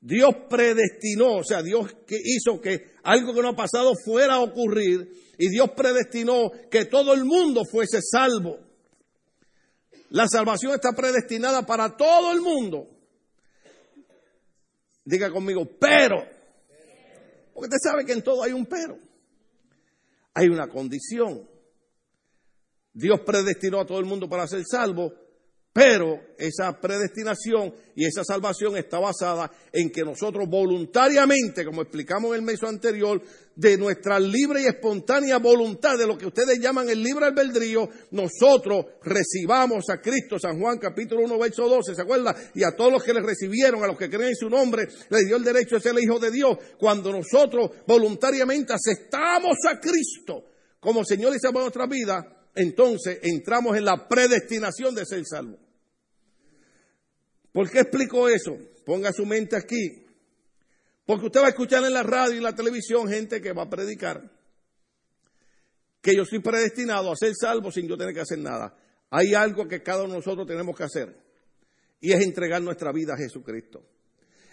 Dios 0.00 0.30
predestinó, 0.48 1.36
o 1.36 1.44
sea, 1.44 1.62
Dios 1.62 1.92
que 2.06 2.16
hizo 2.22 2.60
que 2.60 2.92
algo 3.02 3.34
que 3.34 3.42
no 3.42 3.48
ha 3.48 3.56
pasado 3.56 3.92
fuera 4.04 4.34
a 4.34 4.40
ocurrir 4.40 5.10
y 5.38 5.48
Dios 5.48 5.70
predestinó 5.76 6.50
que 6.70 6.84
todo 6.84 7.12
el 7.14 7.24
mundo 7.24 7.62
fuese 7.70 8.00
salvo. 8.02 8.58
La 10.10 10.28
salvación 10.28 10.72
está 10.72 10.92
predestinada 10.92 11.66
para 11.66 11.96
todo 11.96 12.32
el 12.32 12.40
mundo. 12.40 12.88
Diga 15.04 15.30
conmigo, 15.30 15.66
pero. 15.78 16.16
Porque 17.52 17.68
usted 17.68 17.90
sabe 17.90 18.04
que 18.04 18.12
en 18.12 18.22
todo 18.22 18.42
hay 18.42 18.52
un 18.52 18.66
pero. 18.66 18.98
Hay 20.34 20.48
una 20.48 20.68
condición. 20.68 21.48
Dios 22.92 23.20
predestinó 23.20 23.80
a 23.80 23.86
todo 23.86 23.98
el 23.98 24.06
mundo 24.06 24.28
para 24.28 24.46
ser 24.46 24.62
salvo, 24.64 25.12
pero 25.76 26.18
esa 26.38 26.80
predestinación 26.80 27.74
y 27.94 28.06
esa 28.06 28.24
salvación 28.24 28.78
está 28.78 28.98
basada 28.98 29.50
en 29.70 29.90
que 29.90 30.04
nosotros 30.04 30.48
voluntariamente, 30.48 31.66
como 31.66 31.82
explicamos 31.82 32.30
en 32.30 32.36
el 32.36 32.42
mes 32.42 32.62
anterior, 32.62 33.20
de 33.54 33.76
nuestra 33.76 34.18
libre 34.18 34.62
y 34.62 34.66
espontánea 34.68 35.36
voluntad, 35.36 35.98
de 35.98 36.06
lo 36.06 36.16
que 36.16 36.28
ustedes 36.28 36.60
llaman 36.60 36.88
el 36.88 37.02
libre 37.02 37.26
albedrío, 37.26 37.90
nosotros 38.12 38.86
recibamos 39.02 39.90
a 39.90 40.00
Cristo, 40.00 40.38
San 40.38 40.58
Juan 40.58 40.78
capítulo 40.78 41.20
1, 41.26 41.38
verso 41.38 41.68
12, 41.68 41.94
¿se 41.94 42.00
acuerda? 42.00 42.34
Y 42.54 42.64
a 42.64 42.74
todos 42.74 42.92
los 42.92 43.04
que 43.04 43.12
le 43.12 43.20
recibieron, 43.20 43.84
a 43.84 43.86
los 43.86 43.98
que 43.98 44.08
creen 44.08 44.30
en 44.30 44.36
su 44.36 44.48
nombre, 44.48 44.88
le 45.10 45.24
dio 45.26 45.36
el 45.36 45.44
derecho 45.44 45.74
de 45.74 45.82
ser 45.82 45.92
el 45.92 46.04
Hijo 46.04 46.18
de 46.18 46.30
Dios. 46.30 46.56
Cuando 46.78 47.12
nosotros 47.12 47.70
voluntariamente 47.86 48.72
aceptamos 48.72 49.58
a 49.68 49.78
Cristo 49.78 50.42
como 50.80 51.04
Señor 51.04 51.36
y 51.36 51.38
Salvador 51.38 51.70
de 51.70 51.78
nuestra 51.78 51.86
vida, 51.86 52.50
entonces 52.54 53.18
entramos 53.24 53.76
en 53.76 53.84
la 53.84 54.08
predestinación 54.08 54.94
de 54.94 55.04
ser 55.04 55.22
salvos. 55.26 55.65
¿Por 57.56 57.70
qué 57.70 57.80
explico 57.80 58.28
eso? 58.28 58.58
Ponga 58.84 59.10
su 59.14 59.24
mente 59.24 59.56
aquí. 59.56 60.04
Porque 61.06 61.24
usted 61.24 61.40
va 61.40 61.46
a 61.46 61.48
escuchar 61.48 61.82
en 61.84 61.94
la 61.94 62.02
radio 62.02 62.34
y 62.34 62.36
en 62.36 62.42
la 62.42 62.54
televisión 62.54 63.08
gente 63.08 63.40
que 63.40 63.54
va 63.54 63.62
a 63.62 63.70
predicar 63.70 64.30
que 66.02 66.14
yo 66.14 66.26
soy 66.26 66.40
predestinado 66.40 67.10
a 67.10 67.16
ser 67.16 67.32
salvo 67.34 67.72
sin 67.72 67.88
yo 67.88 67.96
tener 67.96 68.12
que 68.12 68.20
hacer 68.20 68.40
nada. 68.40 68.76
Hay 69.08 69.32
algo 69.32 69.66
que 69.66 69.82
cada 69.82 70.02
uno 70.02 70.12
de 70.12 70.18
nosotros 70.18 70.46
tenemos 70.46 70.76
que 70.76 70.84
hacer 70.84 71.16
y 71.98 72.12
es 72.12 72.20
entregar 72.20 72.60
nuestra 72.60 72.92
vida 72.92 73.14
a 73.14 73.16
Jesucristo. 73.16 73.88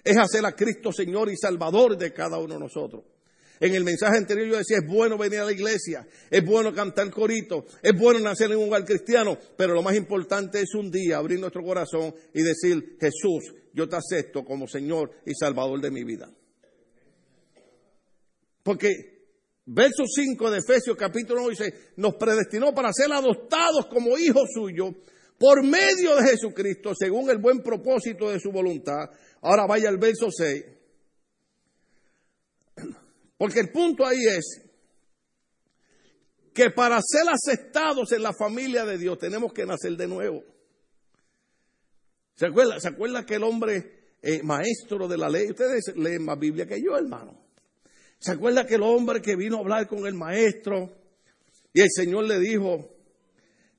Es 0.02 0.16
hacer 0.18 0.46
a 0.46 0.54
Cristo 0.54 0.94
Señor 0.94 1.30
y 1.30 1.36
Salvador 1.36 1.98
de 1.98 2.14
cada 2.14 2.38
uno 2.38 2.54
de 2.54 2.62
nosotros. 2.62 3.04
En 3.64 3.74
el 3.76 3.86
mensaje 3.86 4.18
anterior 4.18 4.46
yo 4.46 4.58
decía, 4.58 4.80
es 4.80 4.86
bueno 4.86 5.18
venir 5.18 5.40
a 5.40 5.46
la 5.46 5.54
iglesia, 5.54 6.06
es 6.30 6.44
bueno 6.44 6.74
cantar 6.74 7.10
corito, 7.10 7.64
es 7.82 7.98
bueno 7.98 8.20
nacer 8.20 8.52
en 8.52 8.58
un 8.58 8.68
hogar 8.68 8.84
cristiano, 8.84 9.38
pero 9.56 9.74
lo 9.74 9.82
más 9.82 9.96
importante 9.96 10.60
es 10.60 10.76
un 10.76 10.92
día 10.92 11.16
abrir 11.16 11.40
nuestro 11.40 11.64
corazón 11.64 12.14
y 12.34 12.42
decir, 12.42 12.98
Jesús, 13.00 13.56
yo 13.72 13.88
te 13.88 13.96
acepto 13.96 14.44
como 14.44 14.68
Señor 14.68 15.12
y 15.26 15.32
Salvador 15.34 15.80
de 15.80 15.92
mi 15.92 16.04
vida. 16.04 16.30
Porque 18.64 18.90
verso 19.66 20.04
5 20.14 20.52
de 20.52 20.58
Efesios 20.58 20.98
capítulo 20.98 21.44
1 21.44 21.50
dice, 21.52 21.74
nos 21.96 22.16
predestinó 22.16 22.74
para 22.74 22.92
ser 22.92 23.14
adoptados 23.14 23.86
como 23.86 24.18
hijos 24.18 24.50
suyos 24.54 24.94
por 25.40 25.64
medio 25.64 26.18
de 26.18 26.32
Jesucristo, 26.32 26.92
según 27.00 27.30
el 27.30 27.38
buen 27.38 27.64
propósito 27.64 28.30
de 28.30 28.42
su 28.42 28.52
voluntad. 28.52 29.10
Ahora 29.42 29.66
vaya 29.66 29.88
al 29.88 30.00
verso 30.00 30.28
6. 30.30 30.66
Porque 33.38 33.60
el 33.60 33.72
punto 33.72 34.06
ahí 34.06 34.26
es 34.26 34.62
que 36.54 36.70
para 36.70 37.00
ser 37.02 37.24
aceptados 37.30 38.12
en 38.12 38.24
la 38.24 38.34
familia 38.34 38.86
de 38.86 38.98
Dios 38.98 39.18
tenemos 39.18 39.54
que 39.54 39.66
nacer 39.66 39.98
de 39.98 40.08
nuevo. 40.08 40.44
¿Se 42.36 42.46
acuerda, 42.46 42.80
¿Se 42.80 42.88
acuerda 42.88 43.26
que 43.26 43.36
el 43.36 43.44
hombre 43.44 44.16
eh, 44.22 44.42
maestro 44.44 45.08
de 45.08 45.18
la 45.18 45.30
ley, 45.30 45.50
ustedes 45.50 45.94
leen 45.96 46.24
más 46.24 46.40
Biblia 46.40 46.68
que 46.68 46.82
yo, 46.82 46.98
hermano? 46.98 47.44
¿Se 48.20 48.32
acuerda 48.32 48.66
que 48.66 48.76
el 48.76 48.84
hombre 48.84 49.22
que 49.22 49.36
vino 49.36 49.58
a 49.58 49.60
hablar 49.60 49.88
con 49.88 50.06
el 50.08 50.14
maestro 50.14 50.96
y 51.74 51.82
el 51.82 51.90
Señor 51.90 52.26
le 52.26 52.40
dijo, 52.40 52.96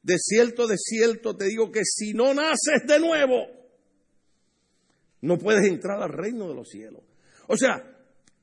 de 0.02 0.18
cierto, 0.18 0.66
de 0.66 0.76
cierto 0.76 1.36
te 1.36 1.46
digo 1.46 1.70
que 1.70 1.82
si 1.84 2.12
no 2.12 2.34
naces 2.34 2.86
de 2.86 3.00
nuevo, 3.00 3.46
no 5.22 5.38
puedes 5.38 5.64
entrar 5.66 6.02
al 6.02 6.10
reino 6.10 6.48
de 6.48 6.54
los 6.54 6.68
cielos. 6.68 7.02
O 7.46 7.56
sea, 7.56 7.93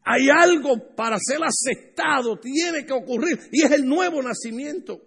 hay 0.04 0.30
algo 0.30 0.96
para 0.96 1.18
ser 1.20 1.40
aceptado, 1.44 2.40
tiene 2.40 2.86
que 2.86 2.94
ocurrir, 2.94 3.40
y 3.52 3.64
es 3.64 3.72
el 3.72 3.86
nuevo 3.86 4.22
nacimiento. 4.22 5.00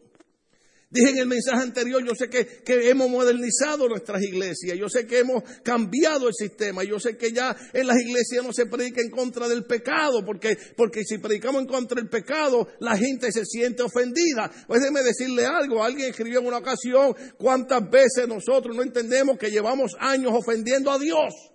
Dije 0.94 1.10
en 1.10 1.18
el 1.18 1.26
mensaje 1.26 1.60
anterior, 1.60 2.04
yo 2.06 2.12
sé 2.14 2.28
que, 2.30 2.62
hemos 2.88 3.10
modernizado 3.10 3.88
nuestras 3.88 4.22
iglesias, 4.22 4.78
yo 4.78 4.88
sé 4.88 5.08
que 5.08 5.18
hemos 5.18 5.42
cambiado 5.64 6.28
el 6.28 6.34
sistema, 6.34 6.84
yo 6.84 7.00
sé 7.00 7.16
que 7.16 7.32
ya 7.32 7.56
en 7.72 7.88
las 7.88 8.00
iglesias 8.00 8.44
no 8.44 8.52
se 8.52 8.66
predica 8.66 9.00
en 9.00 9.10
contra 9.10 9.48
del 9.48 9.64
pecado, 9.64 10.24
porque, 10.24 10.56
porque 10.76 11.02
si 11.02 11.18
predicamos 11.18 11.62
en 11.62 11.66
contra 11.66 12.00
del 12.00 12.08
pecado, 12.08 12.68
la 12.78 12.96
gente 12.96 13.32
se 13.32 13.44
siente 13.44 13.82
ofendida. 13.82 14.48
Pues 14.68 14.82
déjeme 14.82 15.02
decirle 15.02 15.44
algo, 15.44 15.82
alguien 15.82 16.10
escribió 16.10 16.38
en 16.38 16.46
una 16.46 16.58
ocasión 16.58 17.12
cuántas 17.38 17.90
veces 17.90 18.28
nosotros 18.28 18.76
no 18.76 18.84
entendemos 18.84 19.36
que 19.36 19.50
llevamos 19.50 19.96
años 19.98 20.30
ofendiendo 20.32 20.92
a 20.92 20.98
Dios 21.00 21.53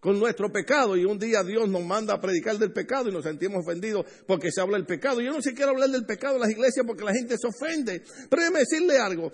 con 0.00 0.18
nuestro 0.18 0.52
pecado 0.52 0.96
y 0.96 1.04
un 1.04 1.18
día 1.18 1.42
Dios 1.42 1.68
nos 1.68 1.84
manda 1.84 2.14
a 2.14 2.20
predicar 2.20 2.56
del 2.58 2.72
pecado 2.72 3.08
y 3.08 3.12
nos 3.12 3.24
sentimos 3.24 3.64
ofendidos 3.64 4.06
porque 4.26 4.50
se 4.52 4.60
habla 4.60 4.76
del 4.76 4.86
pecado. 4.86 5.20
Yo 5.20 5.32
no 5.32 5.42
sé 5.42 5.54
quiero 5.54 5.72
hablar 5.72 5.90
del 5.90 6.06
pecado 6.06 6.36
en 6.36 6.42
las 6.42 6.50
iglesias 6.50 6.84
porque 6.86 7.04
la 7.04 7.12
gente 7.12 7.36
se 7.36 7.48
ofende. 7.48 8.02
Pero 8.28 8.42
déjeme 8.42 8.60
decirle 8.60 8.98
algo. 8.98 9.32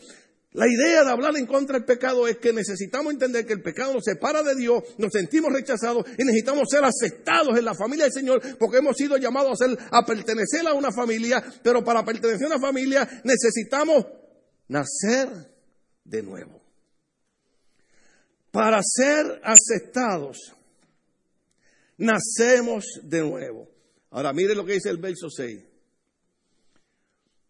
La 0.52 0.66
idea 0.68 1.02
de 1.02 1.10
hablar 1.10 1.36
en 1.36 1.46
contra 1.46 1.76
del 1.76 1.84
pecado 1.84 2.28
es 2.28 2.38
que 2.38 2.52
necesitamos 2.52 3.12
entender 3.12 3.44
que 3.44 3.54
el 3.54 3.60
pecado 3.60 3.92
nos 3.92 4.04
separa 4.04 4.40
de 4.44 4.54
Dios, 4.54 4.84
nos 4.98 5.10
sentimos 5.12 5.52
rechazados 5.52 6.06
y 6.16 6.22
necesitamos 6.22 6.68
ser 6.70 6.84
aceptados 6.84 7.58
en 7.58 7.64
la 7.64 7.74
familia 7.74 8.04
del 8.04 8.12
Señor 8.12 8.40
porque 8.56 8.78
hemos 8.78 8.96
sido 8.96 9.16
llamados 9.16 9.60
a, 9.60 9.66
ser, 9.66 9.78
a 9.90 10.06
pertenecer 10.06 10.64
a 10.68 10.74
una 10.74 10.92
familia, 10.92 11.42
pero 11.62 11.82
para 11.82 12.04
pertenecer 12.04 12.44
a 12.44 12.56
una 12.56 12.60
familia 12.60 13.08
necesitamos 13.24 14.06
nacer 14.68 15.28
de 16.04 16.22
nuevo 16.22 16.63
para 18.54 18.80
ser 18.84 19.40
aceptados, 19.42 20.54
nacemos 21.98 22.84
de 23.02 23.20
nuevo. 23.20 23.68
Ahora 24.10 24.32
mire 24.32 24.54
lo 24.54 24.64
que 24.64 24.74
dice 24.74 24.90
el 24.90 24.98
verso 24.98 25.28
6. 25.28 25.60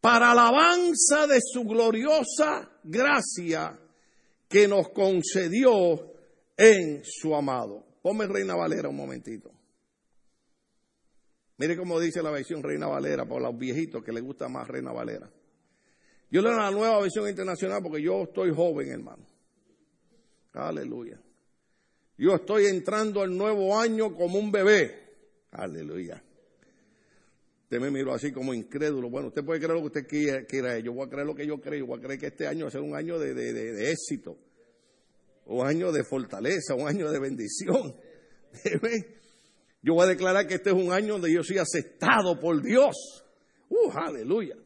Para 0.01 0.31
alabanza 0.31 1.27
de 1.27 1.41
su 1.43 1.65
gloriosa 1.65 2.71
gracia 2.83 3.79
que 4.49 4.67
nos 4.67 4.89
concedió 4.95 6.11
en 6.57 7.03
su 7.05 7.35
amado. 7.35 7.85
Ponme 8.01 8.27
Reina 8.27 8.55
Valera 8.55 8.89
un 8.89 8.97
momentito. 8.97 9.51
Mire 11.59 11.77
cómo 11.77 12.01
dice 12.01 12.23
la 12.23 12.31
versión 12.31 12.63
Reina 12.63 12.87
Valera, 12.87 13.27
por 13.27 13.43
los 13.43 13.59
viejitos 13.59 14.03
que 14.03 14.11
les 14.11 14.23
gusta 14.23 14.49
más 14.49 14.67
Reina 14.69 14.91
Valera. 14.91 15.31
Yo 16.31 16.41
leo 16.41 16.57
la 16.57 16.71
nueva 16.71 16.99
versión 17.03 17.29
internacional 17.29 17.83
porque 17.83 18.01
yo 18.01 18.23
estoy 18.23 18.55
joven, 18.55 18.89
hermano. 18.89 19.34
Aleluya. 20.55 21.21
Yo 22.17 22.35
estoy 22.35 22.67
entrando 22.67 23.23
al 23.23 23.37
nuevo 23.37 23.79
año 23.79 24.15
como 24.15 24.39
un 24.39 24.51
bebé. 24.51 25.05
Aleluya. 25.51 26.23
Usted 27.65 27.81
me 27.81 27.91
miró 27.91 28.15
así 28.15 28.33
como 28.33 28.55
incrédulo. 28.55 29.11
Bueno, 29.11 29.29
usted 29.29 29.45
puede 29.45 29.59
creer 29.59 29.75
lo 29.75 29.81
que 29.81 30.01
usted 30.01 30.47
quiera. 30.47 30.79
Yo 30.79 30.93
voy 30.93 31.07
a 31.07 31.11
creer 31.11 31.27
lo 31.27 31.35
que 31.35 31.47
yo 31.47 31.61
creo. 31.61 31.87
Voy 31.87 31.99
a 31.99 32.03
creer 32.03 32.21
que 32.21 32.27
este 32.27 32.47
año 32.47 32.65
va 32.65 32.69
a 32.69 32.73
ser 32.73 32.83
un 32.83 32.95
año 32.95 33.19
de, 33.19 33.35
de 33.35 33.91
éxito. 33.91 34.39
Un 35.47 35.67
año 35.67 35.91
de 35.91 36.05
fortaleza. 36.05 36.75
Un 36.75 36.87
año 36.87 37.11
de 37.11 37.19
bendición. 37.19 37.97
Yo 39.83 39.93
voy 39.93 40.05
a 40.05 40.09
declarar 40.09 40.47
que 40.47 40.55
este 40.55 40.71
es 40.71 40.77
un 40.77 40.93
año 40.93 41.15
donde 41.15 41.31
yo 41.31 41.45
soy 41.45 41.59
aceptado 41.59 42.41
por 42.41 42.63
Dios. 42.63 42.97
Uh, 43.69 43.91
aleluya. 43.93 44.57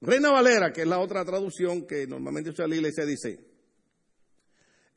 Reina 0.00 0.30
Valera, 0.30 0.72
que 0.72 0.82
es 0.82 0.86
la 0.86 0.98
otra 0.98 1.22
traducción 1.22 1.86
que 1.86 2.06
normalmente 2.06 2.48
usa 2.48 2.66
la 2.66 2.76
iglesia, 2.76 3.04
dice, 3.04 3.47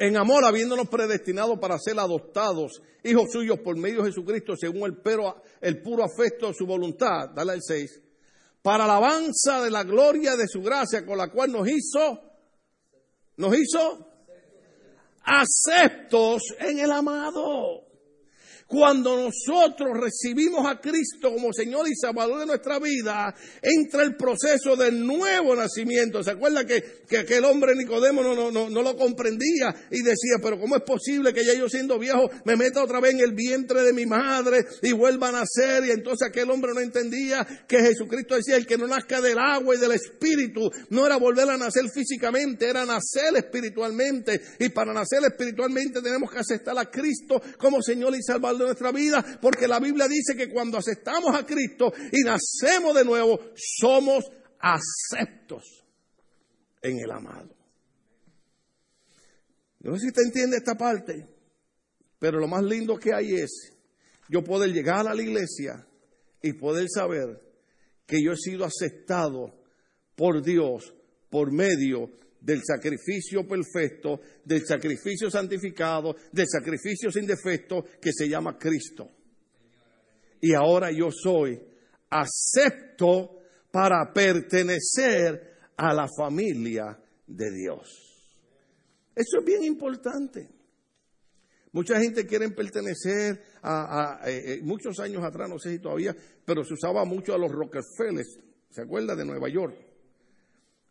en 0.02 0.18
amor, 0.18 0.44
habiéndonos 0.44 0.90
predestinados 0.90 1.60
para 1.60 1.78
ser 1.78 2.00
adoptados, 2.00 2.82
hijos 3.04 3.32
suyos 3.32 3.60
por 3.60 3.78
medio 3.78 4.02
de 4.02 4.10
Jesucristo, 4.10 4.56
según 4.58 4.90
el, 4.90 4.98
el 5.62 5.82
puro 5.84 6.04
afecto 6.04 6.48
de 6.48 6.56
su 6.56 6.66
voluntad, 6.66 7.30
dale 7.36 7.54
el 7.54 7.62
6, 7.62 8.02
para 8.64 8.86
alabanza 8.86 9.62
de 9.62 9.70
la 9.70 9.84
gloria 9.84 10.36
de 10.36 10.48
su 10.48 10.64
gracia, 10.64 11.06
con 11.06 11.20
la 11.20 11.30
cual 11.30 11.52
nos 11.52 11.68
hizo, 11.68 12.20
nos 13.38 13.56
hizo 13.56 14.08
aceptos 15.24 16.42
en 16.58 16.80
el 16.80 16.92
amado. 16.92 17.91
Cuando 18.72 19.18
nosotros 19.18 19.90
recibimos 20.00 20.66
a 20.66 20.80
Cristo 20.80 21.34
como 21.34 21.52
Señor 21.52 21.90
y 21.90 21.94
Salvador 21.94 22.40
de 22.40 22.46
nuestra 22.46 22.80
vida, 22.80 23.36
entra 23.62 24.02
el 24.02 24.16
proceso 24.16 24.78
del 24.78 25.06
nuevo 25.06 25.54
nacimiento. 25.58 26.24
¿Se 26.24 26.32
acuerda 26.32 26.66
que, 26.66 27.02
que 27.06 27.18
aquel 27.18 27.44
hombre 27.44 27.76
Nicodemo 27.76 28.24
no, 28.24 28.34
no, 28.34 28.50
no, 28.50 28.70
no, 28.70 28.82
lo 28.82 28.96
comprendía 28.96 29.76
y 29.92 30.02
decía, 30.02 30.38
pero 30.42 30.58
¿cómo 30.58 30.78
es 30.78 30.84
posible 30.84 31.34
que 31.34 31.44
ya 31.44 31.54
yo 31.54 31.68
siendo 31.68 32.00
viejo 32.00 32.32
me 32.46 32.56
meta 32.56 32.82
otra 32.82 33.02
vez 33.02 33.12
en 33.16 33.20
el 33.20 33.34
vientre 33.34 33.84
de 33.84 33.92
mi 33.92 34.06
madre 34.06 34.66
y 34.82 34.94
vuelva 34.94 35.28
a 35.28 35.32
nacer? 35.34 35.84
Y 35.88 35.92
entonces 35.92 36.30
aquel 36.30 36.50
hombre 36.50 36.72
no 36.74 36.80
entendía 36.80 37.46
que 37.68 37.82
Jesucristo 37.82 38.36
decía, 38.36 38.56
el 38.56 38.66
que 38.66 38.78
no 38.78 38.88
nazca 38.88 39.20
del 39.20 39.38
agua 39.38 39.76
y 39.76 39.80
del 39.80 39.92
espíritu, 39.92 40.72
no 40.92 41.06
era 41.06 41.18
volver 41.18 41.50
a 41.50 41.58
nacer 41.58 41.90
físicamente, 41.94 42.70
era 42.70 42.86
nacer 42.86 43.36
espiritualmente. 43.36 44.40
Y 44.60 44.70
para 44.70 44.94
nacer 44.94 45.20
espiritualmente 45.26 46.02
tenemos 46.02 46.32
que 46.32 46.40
aceptar 46.40 46.80
a 46.80 46.90
Cristo 46.90 47.42
como 47.58 47.82
Señor 47.82 48.16
y 48.16 48.24
Salvador 48.24 48.61
de 48.62 48.68
nuestra 48.68 48.92
vida, 48.92 49.40
porque 49.42 49.68
la 49.68 49.80
Biblia 49.80 50.08
dice 50.08 50.36
que 50.36 50.52
cuando 50.52 50.78
aceptamos 50.78 51.36
a 51.36 51.46
Cristo 51.46 51.94
y 52.12 52.24
nacemos 52.24 52.96
de 52.96 53.06
nuevo, 53.06 53.40
somos 53.56 54.26
aceptos 54.60 55.86
en 56.82 57.00
el 57.00 57.12
amado. 57.12 57.56
No 59.80 59.98
sé 59.98 60.08
si 60.08 60.12
te 60.12 60.22
entiende 60.22 60.58
esta 60.58 60.76
parte, 60.76 61.28
pero 62.20 62.40
lo 62.40 62.48
más 62.48 62.64
lindo 62.64 62.98
que 62.98 63.14
hay 63.14 63.34
es 63.34 63.74
yo 64.30 64.44
poder 64.44 64.72
llegar 64.72 65.08
a 65.08 65.16
la 65.16 65.22
iglesia 65.22 65.88
y 66.42 66.54
poder 66.54 66.88
saber 66.90 67.42
que 68.06 68.24
yo 68.24 68.34
he 68.34 68.38
sido 68.38 68.66
aceptado 68.66 69.60
por 70.16 70.42
Dios 70.44 70.94
por 71.30 71.52
medio 71.52 72.12
del 72.42 72.62
sacrificio 72.64 73.48
perfecto, 73.48 74.20
del 74.44 74.66
sacrificio 74.66 75.30
santificado, 75.30 76.16
del 76.32 76.48
sacrificio 76.48 77.12
sin 77.12 77.26
defecto 77.26 77.86
que 78.02 78.12
se 78.12 78.28
llama 78.28 78.58
Cristo. 78.58 79.10
Y 80.42 80.54
ahora 80.54 80.92
yo 80.92 81.10
soy 81.12 81.62
acepto 82.10 83.38
para 83.72 84.12
pertenecer 84.12 85.52
a 85.78 85.94
la 85.94 86.08
familia 86.18 87.00
de 87.28 87.52
Dios. 87.52 88.12
Eso 89.16 89.40
es 89.40 89.46
bien 89.46 89.64
importante. 89.64 90.50
Mucha 91.74 92.00
gente 92.00 92.26
quiere 92.26 92.50
pertenecer 92.50 93.42
a, 93.62 94.20
eh, 94.26 94.56
eh, 94.56 94.60
muchos 94.62 95.00
años 95.00 95.24
atrás, 95.24 95.48
no 95.48 95.58
sé 95.58 95.72
si 95.72 95.80
todavía, 95.80 96.16
pero 96.44 96.66
se 96.66 96.74
usaba 96.74 97.06
mucho 97.06 97.34
a 97.34 97.38
los 97.38 97.52
Rockefeller, 97.52 98.26
¿se 98.70 98.82
acuerda 98.82 99.16
de 99.16 99.26
Nueva 99.26 99.48
York? 99.48 99.91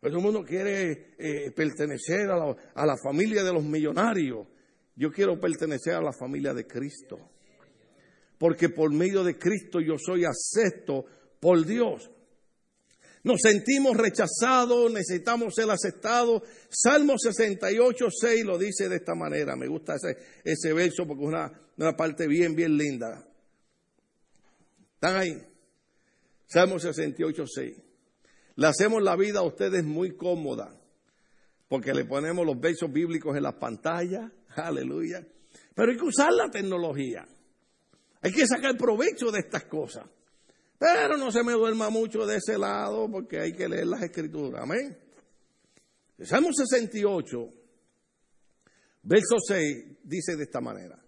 Todo 0.01 0.17
el 0.17 0.23
mundo 0.23 0.43
quiere 0.43 1.15
eh, 1.19 1.51
pertenecer 1.51 2.31
a 2.31 2.37
la, 2.39 2.57
a 2.75 2.87
la 2.87 2.97
familia 2.97 3.45
de 3.45 3.53
los 3.53 3.63
millonarios. 3.63 4.47
Yo 4.97 5.13
quiero 5.13 5.39
pertenecer 5.39 5.95
a 5.95 6.01
la 6.01 6.13
familia 6.13 6.55
de 6.55 6.67
Cristo. 6.67 7.19
Porque 8.39 8.71
por 8.71 8.93
medio 8.93 9.23
de 9.23 9.39
Cristo 9.39 9.79
yo 9.81 9.97
soy 9.99 10.25
acepto 10.25 11.05
por 11.39 11.67
Dios. 11.67 12.11
Nos 13.23 13.43
sentimos 13.43 13.95
rechazados, 13.99 14.91
necesitamos 14.91 15.55
ser 15.55 15.71
aceptados. 15.71 16.43
Salmo 16.71 17.19
68, 17.19 18.09
6 18.11 18.45
lo 18.47 18.57
dice 18.57 18.89
de 18.89 18.97
esta 18.97 19.15
manera. 19.15 19.57
Me 19.57 19.69
gusta 19.69 19.97
ese, 19.97 20.17
ese 20.43 20.73
verso 20.73 21.07
porque 21.07 21.25
es 21.25 21.29
una, 21.29 21.53
una 21.77 21.95
parte 21.95 22.27
bien, 22.27 22.55
bien 22.55 22.79
linda. 22.79 23.23
¿Están 24.95 25.17
ahí? 25.17 25.43
Salmo 26.47 26.79
68, 26.79 27.45
6. 27.47 27.90
Le 28.61 28.67
hacemos 28.67 29.03
la 29.03 29.17
vida 29.17 29.39
a 29.39 29.43
ustedes 29.43 29.83
muy 29.83 30.19
cómoda, 30.19 30.79
porque 31.67 31.95
le 31.95 32.05
ponemos 32.05 32.45
los 32.45 32.61
versos 32.61 32.93
bíblicos 32.93 33.35
en 33.35 33.45
las 33.45 33.55
pantallas, 33.55 34.31
aleluya. 34.55 35.27
Pero 35.75 35.91
hay 35.91 35.97
que 35.97 36.05
usar 36.05 36.31
la 36.35 36.51
tecnología. 36.51 37.27
Hay 38.21 38.31
que 38.31 38.47
sacar 38.47 38.77
provecho 38.77 39.31
de 39.31 39.39
estas 39.39 39.65
cosas. 39.65 40.05
Pero 40.79 41.17
no 41.17 41.33
se 41.33 41.43
me 41.43 41.55
duerma 41.55 41.89
mucho 41.89 42.27
de 42.27 42.37
ese 42.37 42.59
lado 42.59 43.11
porque 43.11 43.41
hay 43.41 43.55
que 43.55 43.67
leer 43.67 43.87
las 43.87 44.03
escrituras. 44.03 44.63
Amén. 44.63 44.95
Salmo 46.23 46.51
68, 46.53 47.53
verso 49.05 49.37
6, 49.49 49.85
dice 50.05 50.37
de 50.37 50.45
esta 50.45 50.61
manera. 50.61 51.03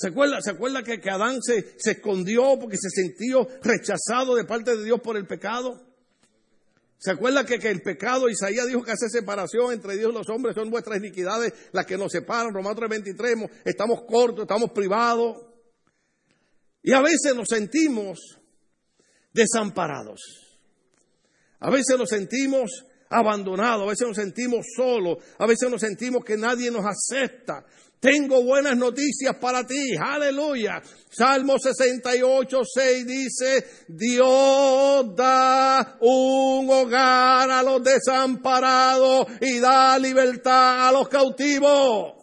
¿Se 0.00 0.08
acuerda, 0.08 0.40
¿Se 0.40 0.52
acuerda 0.52 0.82
que, 0.82 0.98
Adán 1.10 1.42
se, 1.42 1.76
escondió 1.84 2.58
porque 2.58 2.78
se 2.78 2.88
sintió 2.88 3.46
rechazado 3.62 4.34
de 4.34 4.44
parte 4.44 4.74
de 4.74 4.82
Dios 4.82 4.98
por 5.02 5.18
el 5.18 5.26
pecado? 5.26 5.78
¿Se 6.96 7.10
acuerda 7.10 7.44
que, 7.44 7.58
que 7.58 7.68
el 7.68 7.82
pecado, 7.82 8.30
Isaías 8.30 8.66
dijo 8.66 8.82
que 8.82 8.92
hace 8.92 9.10
separación 9.10 9.74
entre 9.74 9.98
Dios 9.98 10.10
y 10.10 10.14
los 10.14 10.26
hombres, 10.30 10.54
son 10.54 10.70
vuestras 10.70 10.96
iniquidades 11.00 11.52
las 11.72 11.84
que 11.84 11.98
nos 11.98 12.12
separan? 12.12 12.54
Romanos 12.54 12.78
3:23, 12.78 13.50
estamos 13.66 14.04
cortos, 14.08 14.44
estamos 14.44 14.70
privados. 14.70 15.36
Y 16.82 16.94
a 16.94 17.02
veces 17.02 17.36
nos 17.36 17.48
sentimos 17.48 18.40
desamparados. 19.34 20.22
A 21.58 21.68
veces 21.68 21.98
nos 21.98 22.08
sentimos 22.08 22.86
abandonados, 23.10 23.82
a 23.82 23.90
veces 23.90 24.08
nos 24.08 24.16
sentimos 24.16 24.64
solos, 24.74 25.18
a 25.36 25.46
veces 25.46 25.68
nos 25.68 25.82
sentimos 25.82 26.24
que 26.24 26.38
nadie 26.38 26.70
nos 26.70 26.86
acepta, 26.86 27.66
tengo 28.00 28.42
buenas 28.42 28.78
noticias 28.78 29.36
para 29.38 29.66
ti, 29.66 29.94
aleluya. 30.00 30.82
Salmo 31.10 31.58
68, 31.58 32.58
6 32.64 33.06
dice, 33.06 33.66
Dios 33.88 35.14
da 35.14 35.98
un 36.00 36.70
hogar 36.70 37.50
a 37.50 37.62
los 37.62 37.82
desamparados 37.84 39.26
y 39.42 39.58
da 39.58 39.98
libertad 39.98 40.88
a 40.88 40.92
los 40.92 41.08
cautivos. 41.08 42.14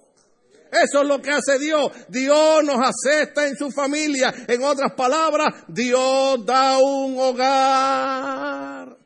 Eso 0.72 1.02
es 1.02 1.08
lo 1.08 1.22
que 1.22 1.30
hace 1.30 1.60
Dios. 1.60 1.92
Dios 2.10 2.64
nos 2.64 2.80
acepta 2.80 3.48
en 3.48 3.56
su 3.56 3.70
familia. 3.70 4.34
En 4.48 4.64
otras 4.64 4.94
palabras, 4.94 5.64
Dios 5.68 6.44
da 6.44 6.80
un 6.80 7.20
hogar 7.20 8.98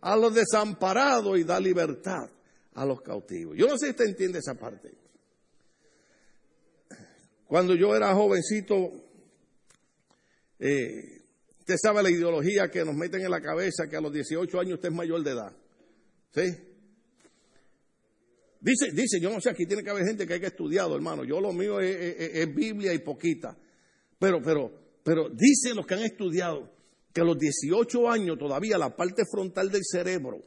a 0.00 0.16
los 0.16 0.34
desamparados 0.34 1.38
y 1.38 1.44
da 1.44 1.60
libertad 1.60 2.30
a 2.74 2.86
los 2.86 3.02
cautivos. 3.02 3.54
Yo 3.56 3.66
no 3.66 3.76
sé 3.76 3.86
si 3.86 3.90
usted 3.90 4.06
entiende 4.06 4.38
esa 4.38 4.54
parte. 4.54 4.99
Cuando 7.50 7.74
yo 7.74 7.96
era 7.96 8.14
jovencito, 8.14 8.92
eh, 10.60 11.20
usted 11.58 11.74
sabe 11.82 12.00
la 12.00 12.08
ideología 12.08 12.70
que 12.70 12.84
nos 12.84 12.94
meten 12.94 13.22
en 13.22 13.30
la 13.32 13.40
cabeza 13.40 13.88
que 13.90 13.96
a 13.96 14.00
los 14.00 14.12
18 14.12 14.60
años 14.60 14.74
usted 14.74 14.90
es 14.90 14.94
mayor 14.94 15.20
de 15.24 15.32
edad. 15.32 15.52
¿Sí? 16.32 16.42
Dice, 18.60 18.92
dice, 18.92 19.18
yo 19.20 19.30
no 19.30 19.40
sé, 19.40 19.50
aquí 19.50 19.66
tiene 19.66 19.82
que 19.82 19.90
haber 19.90 20.06
gente 20.06 20.28
que 20.28 20.34
haya 20.34 20.46
estudiado, 20.46 20.94
hermano. 20.94 21.24
Yo 21.24 21.40
lo 21.40 21.52
mío 21.52 21.80
es, 21.80 22.54
Biblia 22.54 22.94
y 22.94 23.00
poquita. 23.00 23.58
Pero, 24.16 24.40
pero, 24.40 24.70
pero 25.02 25.28
dicen 25.28 25.74
los 25.74 25.84
que 25.86 25.94
han 25.94 26.04
estudiado 26.04 26.70
que 27.12 27.20
a 27.20 27.24
los 27.24 27.36
18 27.36 28.08
años 28.08 28.38
todavía 28.38 28.78
la 28.78 28.94
parte 28.94 29.24
frontal 29.28 29.72
del 29.72 29.82
cerebro 29.82 30.40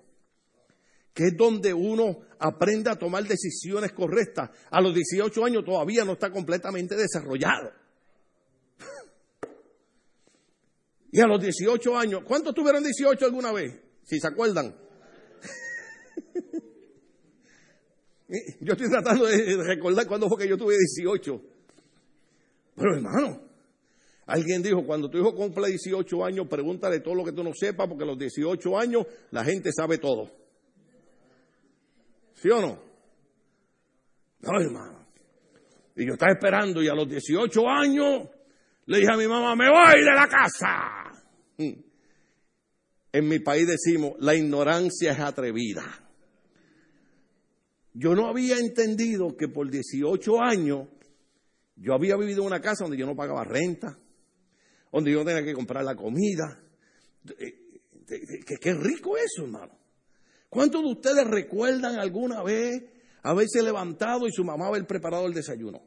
que 1.14 1.26
es 1.26 1.38
donde 1.38 1.74
uno 1.74 2.22
aprende 2.40 2.90
a 2.90 2.98
tomar 2.98 3.24
decisiones 3.26 3.92
correctas. 3.92 4.50
A 4.72 4.82
los 4.82 4.94
18 4.94 5.46
años 5.46 5.64
todavía 5.64 6.04
no 6.04 6.14
está 6.14 6.32
completamente 6.32 6.96
desarrollado. 6.96 7.72
Y 11.16 11.22
a 11.22 11.28
los 11.28 11.40
18 11.40 11.96
años, 11.96 12.24
¿cuántos 12.26 12.56
tuvieron 12.56 12.84
18 12.84 13.24
alguna 13.24 13.52
vez? 13.52 13.80
Si 14.02 14.20
se 14.20 14.26
acuerdan. 14.28 14.76
Yo 18.62 18.74
estoy 18.74 18.90
tratando 18.90 19.28
de 19.28 19.58
recordar 19.64 20.08
cuándo 20.08 20.28
fue 20.28 20.40
que 20.40 20.50
yo 20.50 20.58
tuve 20.58 20.76
18. 20.76 21.40
Pero 22.76 22.96
hermano, 22.96 23.44
alguien 24.26 24.64
dijo, 24.64 24.84
cuando 24.88 25.08
tu 25.08 25.20
hijo 25.20 25.36
cumple 25.36 25.68
18 25.68 26.26
años, 26.26 26.48
pregúntale 26.48 27.02
todo 27.02 27.14
lo 27.14 27.24
que 27.24 27.32
tú 27.32 27.44
no 27.44 27.52
sepas, 27.54 27.88
porque 27.88 28.06
a 28.06 28.08
los 28.08 28.18
18 28.18 28.80
años 28.80 29.06
la 29.30 29.44
gente 29.44 29.72
sabe 29.72 30.00
todo. 30.00 30.43
¿Sí 32.44 32.50
o 32.50 32.60
no? 32.60 32.78
No, 34.42 34.60
hermano. 34.60 35.08
Y 35.96 36.06
yo 36.06 36.12
estaba 36.12 36.34
esperando 36.34 36.84
y 36.84 36.90
a 36.90 36.94
los 36.94 37.08
18 37.08 37.70
años 37.70 38.28
le 38.86 38.98
dije 38.98 39.14
a 39.14 39.16
mi 39.16 39.28
mamá, 39.28 39.56
me 39.56 39.70
voy 39.70 40.04
de 40.04 40.14
la 40.14 40.28
casa. 40.28 41.24
Mm. 41.58 41.80
En 43.14 43.28
mi 43.30 43.40
país 43.40 43.66
decimos, 43.66 44.16
la 44.20 44.36
ignorancia 44.36 45.14
es 45.14 45.20
atrevida. 45.22 45.86
Yo 47.94 48.14
no 48.14 48.28
había 48.28 48.58
entendido 48.58 49.38
que 49.38 49.48
por 49.48 49.72
18 49.72 50.42
años 50.42 50.90
yo 51.78 51.94
había 51.94 52.18
vivido 52.18 52.42
en 52.42 52.48
una 52.48 52.60
casa 52.60 52.84
donde 52.84 52.98
yo 52.98 53.06
no 53.06 53.16
pagaba 53.16 53.46
renta, 53.46 53.98
donde 54.92 55.14
yo 55.14 55.24
tenía 55.24 55.46
que 55.46 55.54
comprar 55.54 55.86
la 55.86 55.96
comida. 55.96 56.62
Qué 58.60 58.74
rico 58.74 59.16
eso, 59.16 59.44
hermano. 59.46 59.83
¿Cuántos 60.54 60.84
de 60.84 60.92
ustedes 60.92 61.26
recuerdan 61.26 61.98
alguna 61.98 62.44
vez 62.44 62.84
haberse 63.24 63.64
levantado 63.64 64.28
y 64.28 64.32
su 64.32 64.44
mamá 64.44 64.68
haber 64.68 64.86
preparado 64.86 65.26
el 65.26 65.34
desayuno? 65.34 65.82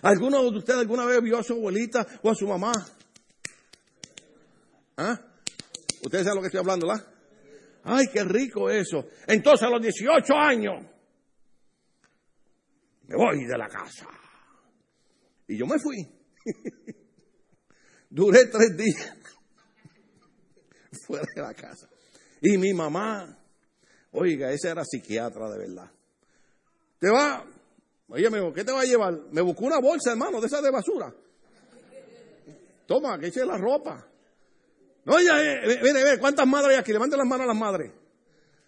¿Alguno 0.00 0.50
de 0.50 0.56
ustedes 0.56 0.80
alguna 0.80 1.04
vez 1.04 1.20
vio 1.20 1.36
a 1.36 1.42
su 1.42 1.52
abuelita 1.52 2.06
o 2.22 2.30
a 2.30 2.34
su 2.34 2.46
mamá? 2.46 2.72
¿Ah? 4.96 5.20
Ustedes 6.02 6.24
saben 6.24 6.36
lo 6.36 6.40
que 6.40 6.46
estoy 6.46 6.60
hablando, 6.60 6.88
¿verdad? 6.88 7.06
Ay, 7.82 8.06
qué 8.10 8.24
rico 8.24 8.70
eso. 8.70 9.06
Entonces 9.26 9.68
a 9.68 9.70
los 9.70 9.82
18 9.82 10.34
años, 10.34 10.86
me 13.08 13.14
voy 13.14 13.44
de 13.44 13.58
la 13.58 13.68
casa. 13.68 14.06
Y 15.48 15.58
yo 15.58 15.66
me 15.66 15.78
fui. 15.78 15.98
Duré 18.08 18.46
tres 18.46 18.74
días 18.74 19.33
fuera 21.06 21.26
de 21.34 21.42
la 21.42 21.54
casa. 21.54 21.88
Y 22.40 22.58
mi 22.58 22.74
mamá, 22.74 23.38
oiga, 24.12 24.50
esa 24.52 24.70
era 24.70 24.84
psiquiatra 24.84 25.48
de 25.50 25.58
verdad. 25.58 25.90
Te 26.98 27.10
va, 27.10 27.44
oye, 28.08 28.30
me 28.30 28.52
¿qué 28.52 28.64
te 28.64 28.72
va 28.72 28.80
a 28.80 28.84
llevar? 28.84 29.14
Me 29.30 29.40
buscó 29.40 29.64
una 29.64 29.78
bolsa, 29.78 30.12
hermano, 30.12 30.40
de 30.40 30.46
esa 30.46 30.60
de 30.60 30.70
basura. 30.70 31.14
Toma, 32.86 33.18
que 33.18 33.28
eche 33.28 33.44
la 33.44 33.56
ropa. 33.56 34.06
Oye, 35.06 35.28
eh, 35.28 35.80
mire, 35.82 36.04
mire, 36.04 36.18
¿cuántas 36.18 36.46
madres 36.46 36.72
hay 36.72 36.76
aquí? 36.80 36.92
Levanten 36.92 37.18
las 37.18 37.28
manos 37.28 37.44
a 37.44 37.48
las 37.48 37.56
madres. 37.56 37.92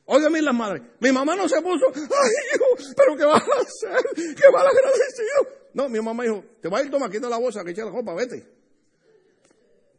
Óigame 0.07 0.41
las 0.41 0.55
madres. 0.55 0.83
Mi 1.01 1.11
mamá 1.11 1.35
no 1.35 1.49
se 1.49 1.61
puso, 1.61 1.87
ay, 1.95 2.31
hijo, 2.55 2.93
pero 2.97 3.17
¿qué 3.17 3.25
vas 3.25 3.43
a 3.43 3.61
hacer? 3.61 4.05
¿Qué 4.15 4.51
mal 4.53 4.67
agradecido? 4.67 5.67
No, 5.75 5.89
mi 5.89 6.01
mamá 6.01 6.23
dijo, 6.23 6.45
te 6.63 6.69
va 6.69 6.79
a 6.79 6.83
ir, 6.83 6.91
toma, 6.91 7.11
quita 7.11 7.29
la 7.29 7.39
bolsa, 7.39 7.65
que 7.65 7.73
eche 7.73 7.83
la 7.83 7.91
ropa, 7.91 8.15
vete. 8.15 8.47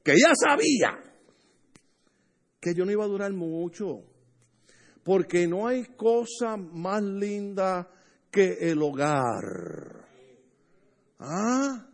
Que 0.03 0.13
ella 0.13 0.31
sabía 0.33 1.06
que 2.67 2.75
yo 2.75 2.85
no 2.85 2.91
iba 2.91 3.05
a 3.05 3.07
durar 3.07 3.31
mucho. 3.31 4.03
Porque 5.03 5.47
no 5.47 5.67
hay 5.67 5.85
cosa 5.95 6.57
más 6.57 7.01
linda 7.01 7.89
que 8.29 8.57
el 8.59 8.81
hogar. 8.81 10.05
¿Ah? 11.19 11.87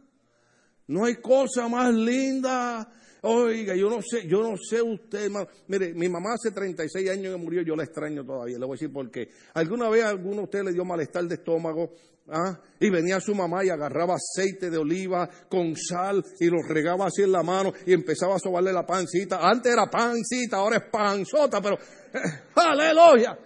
No 0.88 1.06
hay 1.06 1.18
cosa 1.18 1.68
más 1.68 1.94
linda. 1.94 2.92
Oiga, 3.22 3.76
yo 3.76 3.90
no 3.90 4.02
sé, 4.02 4.28
yo 4.28 4.42
no 4.42 4.58
sé 4.58 4.82
usted, 4.82 5.32
mire, 5.68 5.94
mi 5.94 6.10
mamá 6.10 6.34
hace 6.34 6.52
36 6.52 7.10
años 7.10 7.34
que 7.34 7.42
murió, 7.42 7.62
yo 7.62 7.74
la 7.74 7.84
extraño 7.84 8.26
todavía, 8.26 8.58
le 8.60 8.66
voy 8.66 8.74
a 8.74 8.78
decir 8.78 8.92
por 8.92 9.10
qué. 9.10 9.30
¿Alguna 9.54 9.88
vez 9.90 10.04
a 10.04 10.10
alguno 10.10 10.38
de 10.38 10.44
ustedes 10.44 10.66
le 10.66 10.74
dio 10.74 10.84
malestar 10.84 11.24
de 11.24 11.36
estómago? 11.36 11.94
¿Ah? 12.30 12.58
Y 12.80 12.90
venía 12.90 13.20
su 13.20 13.36
mamá 13.36 13.66
y 13.66 13.70
agarraba 13.70 14.16
aceite 14.16 14.70
de 14.70 14.78
oliva 14.78 15.30
con 15.50 15.76
sal 15.76 16.24
y 16.40 16.48
lo 16.48 16.62
regaba 16.62 17.08
así 17.08 17.22
en 17.22 17.32
la 17.32 17.44
mano 17.44 17.74
y 17.86 17.94
empezaba 17.94 18.36
a 18.36 18.40
sobarle 18.40 18.72
la 18.72 18.86
pancita. 18.86 19.40
Antes 19.42 19.74
era 19.74 19.90
pancita, 19.90 20.58
ahora 20.58 20.78
es 20.78 20.84
panzota, 20.90 21.62
pero 21.62 21.76
eh, 21.76 22.20
aleluya. 22.56 23.38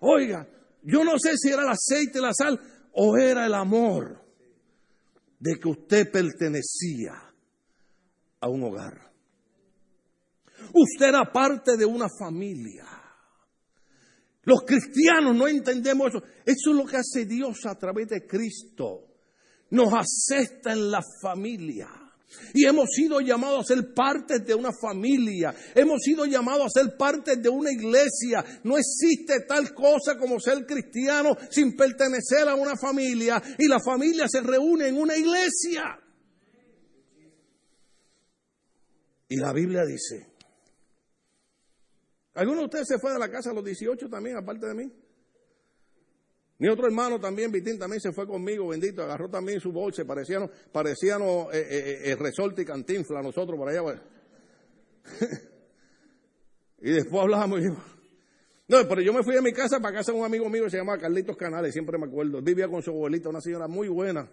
Oiga, 0.00 0.46
yo 0.82 1.04
no 1.04 1.18
sé 1.18 1.36
si 1.36 1.50
era 1.50 1.62
el 1.62 1.68
aceite, 1.68 2.20
la 2.20 2.32
sal 2.32 2.58
o 2.92 3.16
era 3.16 3.46
el 3.46 3.54
amor 3.54 4.22
de 5.38 5.58
que 5.60 5.68
usted 5.68 6.10
pertenecía 6.10 7.12
a 8.40 8.48
un 8.48 8.62
hogar. 8.62 9.12
Usted 10.72 11.06
era 11.06 11.30
parte 11.30 11.76
de 11.76 11.84
una 11.84 12.06
familia. 12.18 12.86
Los 14.44 14.62
cristianos 14.62 15.34
no 15.34 15.48
entendemos 15.48 16.08
eso. 16.08 16.22
Eso 16.44 16.70
es 16.70 16.76
lo 16.76 16.84
que 16.84 16.96
hace 16.96 17.24
Dios 17.24 17.64
a 17.66 17.76
través 17.76 18.08
de 18.08 18.26
Cristo. 18.26 19.08
Nos 19.70 19.92
acepta 19.92 20.72
en 20.72 20.90
la 20.90 21.00
familia. 21.22 21.88
Y 22.52 22.66
hemos 22.66 22.90
sido 22.90 23.20
llamados 23.20 23.60
a 23.60 23.74
ser 23.74 23.94
parte 23.94 24.40
de 24.40 24.54
una 24.54 24.70
familia. 24.72 25.54
Hemos 25.74 26.02
sido 26.02 26.24
llamados 26.24 26.66
a 26.66 26.80
ser 26.80 26.96
parte 26.96 27.36
de 27.36 27.48
una 27.48 27.70
iglesia. 27.70 28.44
No 28.64 28.76
existe 28.76 29.40
tal 29.46 29.72
cosa 29.72 30.18
como 30.18 30.40
ser 30.40 30.66
cristiano 30.66 31.36
sin 31.50 31.76
pertenecer 31.76 32.48
a 32.48 32.54
una 32.54 32.76
familia. 32.76 33.42
Y 33.58 33.68
la 33.68 33.78
familia 33.80 34.26
se 34.28 34.40
reúne 34.40 34.88
en 34.88 34.96
una 34.96 35.16
iglesia. 35.16 35.98
Y 39.28 39.36
la 39.36 39.52
Biblia 39.52 39.84
dice 39.84 40.33
¿Alguno 42.34 42.60
de 42.60 42.64
ustedes 42.64 42.88
se 42.88 42.98
fue 42.98 43.12
de 43.12 43.18
la 43.18 43.30
casa 43.30 43.50
a 43.50 43.54
los 43.54 43.64
18 43.64 44.08
también, 44.08 44.36
aparte 44.36 44.66
de 44.66 44.74
mí? 44.74 44.92
Mi 46.58 46.68
otro 46.68 46.86
hermano 46.86 47.20
también, 47.20 47.50
Vitín, 47.50 47.78
también 47.78 48.00
se 48.00 48.12
fue 48.12 48.26
conmigo, 48.26 48.68
bendito, 48.68 49.02
agarró 49.02 49.28
también 49.28 49.60
su 49.60 49.72
bolsa, 49.72 50.04
parecían, 50.04 50.50
parecían 50.72 51.22
eh, 51.22 51.46
eh, 51.52 52.02
eh, 52.04 52.16
resorte 52.16 52.62
y 52.62 52.64
cantinfla 52.64 53.22
nosotros 53.22 53.58
por 53.58 53.68
allá. 53.68 54.02
y 56.80 56.90
después 56.90 57.22
hablábamos 57.22 57.60
no, 58.66 58.78
pero 58.88 59.02
yo 59.02 59.12
me 59.12 59.22
fui 59.22 59.34
de 59.34 59.42
mi 59.42 59.52
casa 59.52 59.78
para 59.78 59.98
casa 59.98 60.10
de 60.10 60.18
un 60.18 60.24
amigo 60.24 60.48
mío 60.48 60.64
que 60.64 60.70
se 60.70 60.78
llama 60.78 60.96
Carlitos 60.96 61.36
Canales, 61.36 61.72
siempre 61.72 61.98
me 61.98 62.06
acuerdo. 62.06 62.40
Vivía 62.40 62.66
con 62.66 62.82
su 62.82 62.90
abuelita, 62.90 63.28
una 63.28 63.42
señora 63.42 63.68
muy 63.68 63.88
buena. 63.88 64.26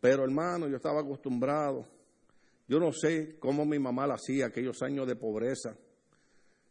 Pero 0.00 0.22
hermano, 0.22 0.68
yo 0.68 0.76
estaba 0.76 1.00
acostumbrado. 1.00 1.84
Yo 2.68 2.78
no 2.78 2.92
sé 2.92 3.36
cómo 3.40 3.64
mi 3.64 3.78
mamá 3.80 4.06
la 4.06 4.14
hacía 4.14 4.46
aquellos 4.46 4.82
años 4.82 5.08
de 5.08 5.16
pobreza. 5.16 5.76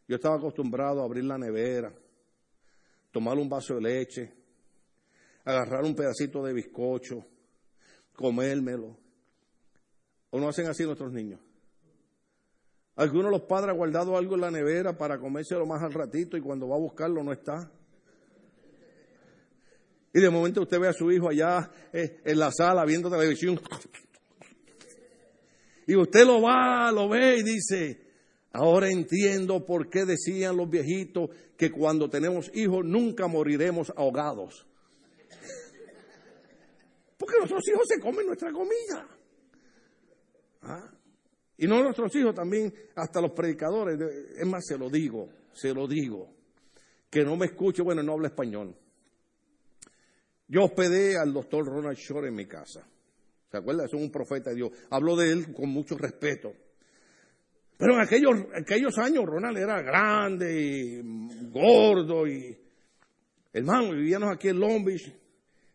Yo 0.08 0.16
estaba 0.16 0.36
acostumbrado 0.36 1.02
a 1.02 1.04
abrir 1.04 1.24
la 1.24 1.36
nevera, 1.36 1.92
tomar 3.12 3.36
un 3.36 3.48
vaso 3.48 3.74
de 3.74 3.82
leche, 3.82 4.32
agarrar 5.44 5.84
un 5.84 5.94
pedacito 5.94 6.42
de 6.42 6.54
bizcocho, 6.54 7.26
comérmelo. 8.14 8.96
¿O 10.30 10.40
no 10.40 10.48
hacen 10.48 10.66
así 10.66 10.84
nuestros 10.84 11.12
niños? 11.12 11.40
Algunos 12.96 13.26
de 13.26 13.38
los 13.38 13.42
padres 13.42 13.70
han 13.70 13.76
guardado 13.76 14.16
algo 14.16 14.34
en 14.34 14.40
la 14.40 14.50
nevera 14.50 14.96
para 14.96 15.18
comérselo 15.18 15.66
más 15.66 15.82
al 15.82 15.92
ratito 15.92 16.36
y 16.36 16.40
cuando 16.40 16.68
va 16.68 16.76
a 16.76 16.80
buscarlo 16.80 17.22
no 17.22 17.32
está. 17.32 17.70
Y 20.12 20.20
de 20.20 20.30
momento 20.30 20.62
usted 20.62 20.80
ve 20.80 20.88
a 20.88 20.92
su 20.94 21.12
hijo 21.12 21.28
allá 21.28 21.70
eh, 21.92 22.22
en 22.24 22.38
la 22.38 22.50
sala 22.50 22.84
viendo 22.86 23.10
televisión. 23.10 23.60
Y 25.86 25.96
usted 25.96 26.26
lo 26.26 26.42
va, 26.42 26.90
lo 26.92 27.08
ve 27.08 27.38
y 27.38 27.42
dice, 27.42 28.07
Ahora 28.52 28.90
entiendo 28.90 29.64
por 29.64 29.90
qué 29.90 30.04
decían 30.04 30.56
los 30.56 30.68
viejitos 30.68 31.30
que 31.56 31.70
cuando 31.70 32.08
tenemos 32.08 32.50
hijos 32.54 32.84
nunca 32.84 33.26
moriremos 33.26 33.92
ahogados. 33.96 34.66
Porque 37.18 37.36
nuestros 37.38 37.68
hijos 37.68 37.82
se 37.86 38.00
comen 38.00 38.26
nuestra 38.26 38.52
comida. 38.52 39.08
¿Ah? 40.62 40.90
Y 41.58 41.66
no 41.66 41.82
nuestros 41.82 42.14
hijos 42.14 42.34
también, 42.34 42.72
hasta 42.94 43.20
los 43.20 43.32
predicadores. 43.32 44.00
Es 44.36 44.46
más, 44.46 44.64
se 44.64 44.78
lo 44.78 44.88
digo, 44.88 45.28
se 45.52 45.74
lo 45.74 45.88
digo. 45.88 46.32
Que 47.10 47.24
no 47.24 47.36
me 47.36 47.46
escuche, 47.46 47.82
bueno, 47.82 48.02
no 48.02 48.12
habla 48.12 48.28
español. 48.28 48.76
Yo 50.46 50.64
hospedé 50.64 51.18
al 51.18 51.32
doctor 51.32 51.66
Ronald 51.66 51.98
Shore 51.98 52.28
en 52.28 52.34
mi 52.34 52.46
casa. 52.46 52.86
¿Se 53.50 53.56
acuerda? 53.56 53.84
Es 53.86 53.92
un 53.92 54.10
profeta 54.10 54.50
de 54.50 54.56
Dios. 54.56 54.70
Hablo 54.90 55.16
de 55.16 55.32
él 55.32 55.52
con 55.52 55.68
mucho 55.68 55.98
respeto. 55.98 56.52
Pero 57.78 57.94
en 57.94 58.00
aquellos, 58.00 58.34
aquellos 58.60 58.98
años 58.98 59.24
Ronald 59.24 59.56
era 59.56 59.80
grande 59.80 60.60
y 60.60 61.48
gordo 61.48 62.26
y 62.26 62.58
hermano, 63.52 63.92
vivíamos 63.92 64.30
aquí 64.34 64.48
en 64.48 64.58
Long 64.58 64.84
Beach. 64.84 65.14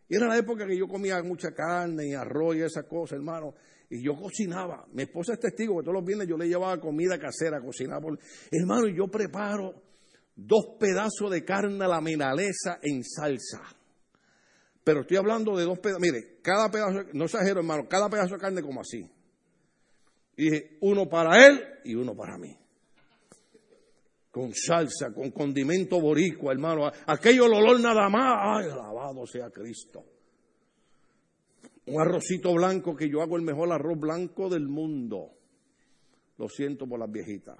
Y 0.06 0.16
era 0.16 0.28
la 0.28 0.36
época 0.36 0.66
que 0.66 0.76
yo 0.76 0.86
comía 0.86 1.22
mucha 1.22 1.52
carne 1.52 2.08
y 2.08 2.14
arroz 2.14 2.56
y 2.56 2.60
esas 2.60 2.84
cosas, 2.84 3.16
hermano. 3.16 3.54
Y 3.88 4.04
yo 4.04 4.14
cocinaba. 4.16 4.86
Mi 4.92 5.04
esposa 5.04 5.32
es 5.32 5.40
testigo 5.40 5.78
que 5.78 5.82
todos 5.82 5.94
los 5.94 6.04
viernes 6.04 6.28
yo 6.28 6.36
le 6.36 6.46
llevaba 6.46 6.78
comida 6.78 7.18
casera, 7.18 7.62
cocinaba. 7.62 8.06
Hermano, 8.50 8.86
y 8.86 8.96
yo 8.96 9.08
preparo 9.08 9.82
dos 10.36 10.76
pedazos 10.78 11.30
de 11.30 11.42
carne 11.42 11.82
a 11.84 11.88
la 11.88 12.02
milanesa 12.02 12.80
en 12.82 13.02
salsa. 13.02 13.62
Pero 14.84 15.00
estoy 15.00 15.16
hablando 15.16 15.56
de 15.56 15.64
dos 15.64 15.78
pedazos. 15.78 16.02
Mire, 16.02 16.38
cada 16.42 16.70
pedazo, 16.70 17.08
no 17.14 17.24
exagero, 17.24 17.60
hermano, 17.60 17.88
cada 17.88 18.10
pedazo 18.10 18.34
de 18.34 18.40
carne 18.40 18.60
como 18.60 18.82
así. 18.82 19.10
Y 20.36 20.50
dije, 20.50 20.78
uno 20.80 21.08
para 21.08 21.46
él 21.46 21.62
y 21.84 21.94
uno 21.94 22.14
para 22.14 22.36
mí. 22.38 22.56
Con 24.30 24.52
salsa, 24.52 25.12
con 25.14 25.30
condimento 25.30 26.00
boricua, 26.00 26.52
hermano. 26.52 26.90
Aquello 27.06 27.46
el 27.46 27.54
olor 27.54 27.80
nada 27.80 28.08
más. 28.08 28.34
Ay, 28.40 28.70
alabado 28.70 29.26
sea 29.26 29.50
Cristo. 29.50 30.04
Un 31.86 32.00
arrocito 32.00 32.52
blanco 32.52 32.96
que 32.96 33.08
yo 33.08 33.22
hago 33.22 33.36
el 33.36 33.42
mejor 33.42 33.70
arroz 33.72 33.98
blanco 33.98 34.48
del 34.48 34.66
mundo. 34.66 35.30
Lo 36.38 36.48
siento 36.48 36.88
por 36.88 36.98
las 36.98 37.10
viejitas. 37.10 37.56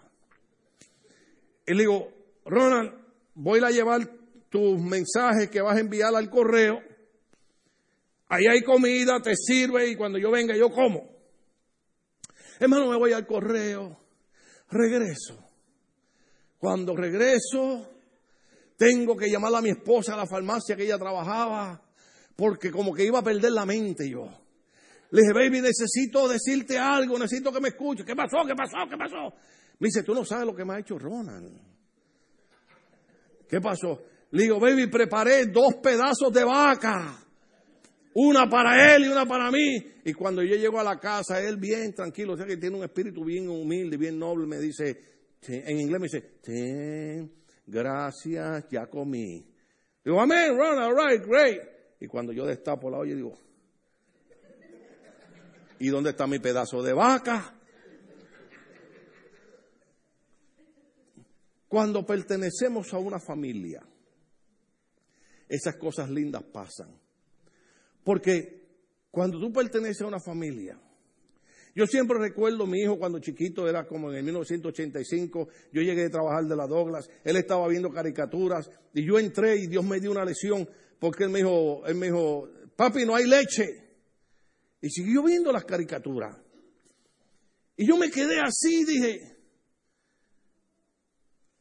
Y 1.67 1.75
le 1.75 1.81
digo, 1.81 2.09
Ronald, 2.45 2.93
voy 3.35 3.61
a 3.61 3.71
llevar 3.71 4.09
tus 4.49 4.81
mensajes 4.81 5.49
que 5.51 5.61
vas 5.61 5.77
a 5.77 5.81
enviar 5.81 6.15
al 6.15 6.29
correo. 6.29 6.81
Ahí 8.29 8.47
hay 8.51 8.63
comida, 8.63 9.21
te 9.23 9.37
sirve 9.37 9.89
y 9.89 9.97
cuando 9.97 10.19
yo 10.19 10.33
venga 10.33 10.57
yo 10.57 10.71
como. 10.71 11.14
Hermano, 12.61 12.91
me 12.91 12.97
voy 12.97 13.13
al 13.13 13.27
correo, 13.27 13.97
regreso. 14.71 15.39
Cuando 16.59 16.97
regreso, 16.97 17.91
tengo 18.77 19.17
que 19.17 19.31
llamar 19.31 19.55
a 19.55 19.61
mi 19.61 19.71
esposa 19.71 20.15
a 20.15 20.17
la 20.17 20.27
farmacia 20.27 20.77
que 20.77 20.85
ella 20.85 20.99
trabajaba, 20.99 21.83
porque 22.37 22.71
como 22.71 22.93
que 22.93 23.05
iba 23.05 23.19
a 23.19 23.23
perder 23.23 23.53
la 23.53 23.67
mente 23.67 24.09
yo. 24.09 24.29
Le 25.11 25.21
dije, 25.23 25.33
baby, 25.33 25.61
necesito 25.61 26.27
decirte 26.27 26.79
algo, 26.79 27.19
necesito 27.19 27.53
que 27.53 27.61
me 27.61 27.69
escuches. 27.69 28.05
¿Qué 28.05 28.17
pasó? 28.17 28.39
¿Qué 28.47 28.55
pasó? 28.55 28.79
¿Qué 28.89 28.97
pasó? 28.97 29.35
Me 29.79 29.89
dice, 29.89 30.03
tú 30.03 30.15
no 30.15 30.25
sabes 30.25 30.47
lo 30.47 30.55
que 30.55 30.65
me 30.65 30.75
ha 30.75 30.79
hecho 30.81 30.99
Ronald. 30.99 31.53
¿Qué 33.49 33.61
pasó? 33.61 34.03
Le 34.31 34.45
digo, 34.45 34.59
baby, 34.59 34.89
preparé 34.89 35.47
dos 35.47 35.75
pedazos 35.83 36.33
de 36.33 36.45
vaca. 36.45 37.24
Una 38.15 38.49
para 38.49 38.95
él 38.95 39.05
y 39.05 39.09
una 39.09 39.27
para 39.27 39.51
mí. 39.51 39.93
Y 40.05 40.13
cuando 40.13 40.43
yo 40.43 40.55
llego 40.55 40.79
a 40.79 40.85
la 40.85 40.99
casa, 40.99 41.43
él 41.43 41.57
bien 41.57 41.93
tranquilo, 41.95 42.35
o 42.35 42.37
sea 42.37 42.47
que 42.47 42.57
tiene 42.57 42.77
un 42.77 42.85
espíritu 42.85 43.25
bien 43.25 43.49
humilde, 43.49 43.97
bien 43.97 44.19
noble, 44.19 44.47
me 44.47 44.59
dice, 44.59 44.97
en 45.49 45.81
inglés 45.81 46.01
me 46.01 46.09
dice, 46.09 47.29
gracias, 47.67 48.67
ya 48.71 48.87
comí. 48.87 49.45
Digo, 50.05 50.21
amén, 50.21 50.57
run, 50.57 50.79
all 50.79 50.95
right, 50.95 51.27
great. 51.27 51.61
Y 52.01 52.07
cuando 52.07 52.33
yo 52.33 52.47
destapo 52.47 52.89
la 52.89 52.99
olla, 52.99 53.15
digo, 53.15 53.37
¿y 55.81 55.89
dónde 55.89 56.11
está 56.11 56.27
mi 56.27 56.39
pedazo 56.39 56.83
de 56.83 56.93
vaca? 56.93 57.59
Cuando 61.67 62.07
pertenecemos 62.07 62.95
a 62.95 62.99
una 62.99 63.19
familia, 63.19 63.83
esas 65.49 65.77
cosas 65.77 66.09
lindas 66.11 66.45
pasan. 66.45 67.04
Porque 68.05 68.63
cuando 69.11 69.41
tú 69.41 69.53
perteneces 69.53 70.03
a 70.03 70.07
una 70.07 70.21
familia, 70.21 70.79
yo 71.75 71.87
siempre 71.87 72.19
recuerdo 72.19 72.65
a 72.65 72.67
mi 72.67 72.81
hijo 72.81 72.99
cuando 72.99 73.19
chiquito, 73.19 73.69
era 73.69 73.87
como 73.87 74.11
en 74.11 74.19
el 74.19 74.25
1985, 74.25 75.49
yo 75.73 75.83
llegué 75.83 76.05
a 76.05 76.11
trabajar 76.11 76.45
de 76.45 76.55
la 76.55 76.69
Douglas, 76.69 77.11
él 77.25 77.37
estaba 77.37 77.67
viendo 77.67 77.91
caricaturas 77.91 78.71
y 78.93 79.05
yo 79.05 79.19
entré 79.19 79.57
y 79.57 79.67
Dios 79.67 79.85
me 79.85 79.99
dio 79.99 80.13
una 80.13 80.25
lesión 80.25 80.69
porque 81.01 81.25
él 81.25 81.31
me 81.31 81.41
dijo, 81.41 81.85
él 81.87 81.97
me 81.97 82.07
dijo, 82.07 82.49
papi, 82.77 83.05
no 83.05 83.17
hay 83.17 83.27
leche. 83.27 83.83
Y 84.81 84.91
siguió 84.91 85.25
viendo 85.25 85.51
las 85.51 85.65
caricaturas. 85.65 86.37
Y 87.77 87.89
yo 87.89 87.97
me 87.97 88.11
quedé 88.11 88.39
así, 88.41 88.85
dije, 88.85 89.37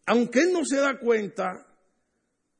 aunque 0.06 0.42
él 0.42 0.54
no 0.54 0.64
se 0.64 0.78
da 0.78 1.00
cuenta, 1.00 1.66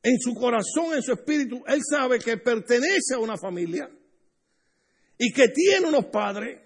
en 0.04 0.20
su 0.20 0.34
corazón, 0.34 0.94
en 0.94 1.02
su 1.02 1.12
espíritu, 1.12 1.64
él 1.66 1.80
sabe 1.82 2.18
que 2.18 2.36
pertenece 2.36 3.14
a 3.14 3.18
una 3.18 3.38
familia 3.38 3.88
y 5.16 5.32
que 5.32 5.48
tiene 5.48 5.88
unos 5.88 6.04
padres 6.06 6.60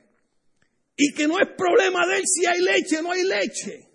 y 0.97 1.15
que 1.15 1.29
no 1.29 1.39
es 1.39 1.47
problema 1.57 2.05
de 2.09 2.17
él 2.17 2.25
si 2.27 2.45
hay 2.47 2.61
leche 2.61 2.99
o 2.99 3.03
no 3.03 3.13
hay 3.13 3.23
leche. 3.23 3.89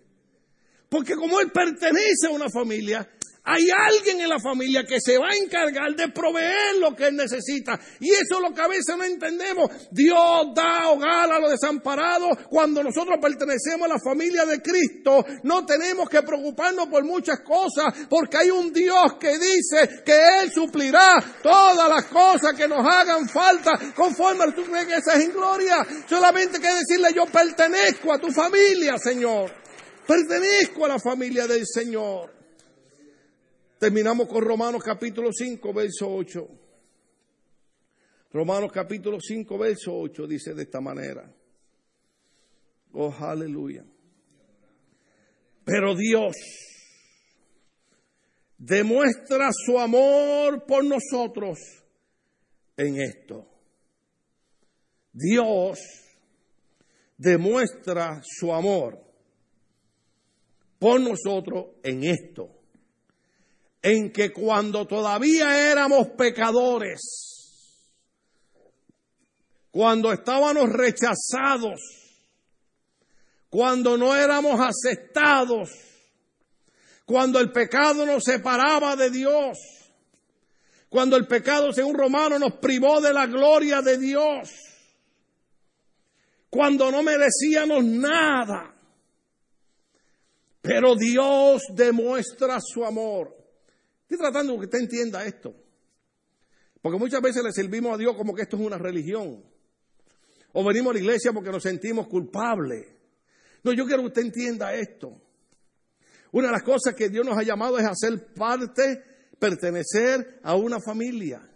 Porque 0.88 1.16
como 1.16 1.42
él 1.42 1.52
pertenece 1.52 2.28
a 2.28 2.30
una 2.30 2.50
familia, 2.50 3.13
hay 3.46 3.68
alguien 3.70 4.22
en 4.22 4.30
la 4.30 4.40
familia 4.40 4.86
que 4.86 5.02
se 5.02 5.18
va 5.18 5.28
a 5.30 5.36
encargar 5.36 5.94
de 5.96 6.08
proveer 6.10 6.78
lo 6.80 6.96
que 6.96 7.08
él 7.08 7.16
necesita. 7.18 7.78
Y 8.00 8.10
eso 8.12 8.38
es 8.38 8.42
lo 8.42 8.56
que 8.56 8.62
a 8.62 8.68
veces 8.70 8.96
no 8.98 9.04
entendemos. 9.04 9.70
Dios 9.92 10.54
da 10.56 10.90
hogar 10.90 11.30
a 11.30 11.40
los 11.40 11.52
desamparados. 11.52 12.38
Cuando 12.50 12.82
nosotros 12.82 13.18
pertenecemos 13.22 13.86
a 13.86 13.96
la 13.96 14.00
familia 14.00 14.46
de 14.46 14.62
Cristo, 14.62 15.26
no 15.44 15.66
tenemos 15.66 16.10
que 16.10 16.22
preocuparnos 16.22 16.88
por 16.88 17.04
muchas 17.04 17.42
cosas, 17.42 17.94
porque 18.10 18.38
hay 18.38 18.50
un 18.50 18.72
Dios 18.72 19.16
que 19.20 19.38
dice 19.38 20.04
que 20.06 20.16
Él 20.42 20.52
suplirá 20.54 21.22
todas 21.42 21.90
las 21.90 22.06
cosas 22.06 22.54
que 22.56 22.68
nos 22.68 22.80
hagan 22.80 23.28
falta 23.28 23.72
conforme 23.94 24.46
a 24.46 24.98
esa 24.98 25.16
es 25.16 25.26
en 25.26 25.34
gloria. 25.34 25.86
Solamente 26.08 26.60
que 26.62 26.68
decirle, 26.68 27.10
yo 27.14 27.26
pertenezco 27.26 28.14
a 28.14 28.20
tu 28.20 28.32
familia, 28.32 28.98
Señor. 28.98 29.52
Pertenezco 30.08 30.86
a 30.86 30.90
la 30.90 31.00
familia 31.00 31.46
del 31.46 31.66
Señor. 31.66 32.43
Terminamos 33.84 34.30
con 34.30 34.42
Romanos 34.46 34.82
capítulo 34.82 35.30
5, 35.34 35.74
verso 35.74 36.10
8. 36.10 36.48
Romanos 38.32 38.72
capítulo 38.72 39.20
5, 39.20 39.58
verso 39.58 39.94
8 39.94 40.26
dice 40.26 40.54
de 40.54 40.64
esta 40.64 40.80
manera. 40.80 41.30
Oh, 42.94 43.14
aleluya. 43.20 43.84
Pero 45.66 45.98
Dios 45.98 46.34
demuestra 48.58 49.50
su 49.52 49.78
amor 49.78 50.66
por 50.66 50.86
nosotros 50.86 51.60
en 52.78 53.02
esto. 53.02 53.50
Dios 55.12 55.78
demuestra 57.18 58.22
su 58.24 58.54
amor 58.54 58.98
por 60.80 61.02
nosotros 61.02 61.66
en 61.84 62.06
esto 62.06 62.63
en 63.84 64.14
que 64.14 64.32
cuando 64.32 64.88
todavía 64.88 65.70
éramos 65.70 66.08
pecadores, 66.18 67.02
cuando 69.70 70.14
estábamos 70.14 70.70
rechazados, 70.70 71.82
cuando 73.50 73.98
no 73.98 74.16
éramos 74.16 74.58
aceptados, 74.62 75.70
cuando 77.06 77.42
el 77.42 77.52
pecado 77.52 78.06
nos 78.06 78.24
separaba 78.24 78.96
de 78.96 79.10
Dios, 79.10 79.58
cuando 80.88 81.18
el 81.18 81.28
pecado, 81.28 81.74
según 81.74 81.96
Romano, 81.96 82.40
nos 82.40 82.54
privó 82.54 83.02
de 83.02 83.12
la 83.12 83.28
gloria 83.28 83.82
de 83.82 83.98
Dios, 83.98 84.50
cuando 86.50 86.90
no 86.90 87.04
merecíamos 87.04 87.84
nada. 87.84 88.70
Pero 90.62 90.96
Dios 90.96 91.64
demuestra 91.74 92.60
su 92.62 92.86
amor 92.86 93.43
Tratando 94.18 94.54
de 94.54 94.60
que 94.60 94.66
usted 94.66 94.80
entienda 94.80 95.26
esto. 95.26 95.56
Porque 96.82 97.00
muchas 97.00 97.22
veces 97.22 97.44
le 97.44 97.52
servimos 97.52 97.94
a 97.94 97.98
Dios 97.98 98.16
como 98.16 98.34
que 98.34 98.42
esto 98.42 98.58
es 98.58 98.64
una 98.64 98.78
religión. 98.78 99.44
O 100.54 100.64
venimos 100.64 100.92
a 100.92 100.94
la 100.94 101.00
iglesia 101.00 101.32
porque 101.32 101.50
nos 101.50 101.64
sentimos 101.64 102.08
culpables. 102.08 102.88
No, 103.64 103.72
yo 103.72 103.86
quiero 103.86 104.02
que 104.02 104.08
usted 104.08 104.22
entienda 104.24 104.74
esto. 104.74 105.22
Una 106.32 106.48
de 106.48 106.54
las 106.54 106.64
cosas 106.64 106.94
que 106.96 107.10
Dios 107.10 107.26
nos 107.26 107.38
ha 107.38 107.44
llamado 107.44 107.78
es 107.80 107.86
hacer 107.86 108.34
parte, 108.34 109.02
pertenecer 109.40 110.40
a 110.44 110.56
una 110.56 110.80
familia. 110.80 111.48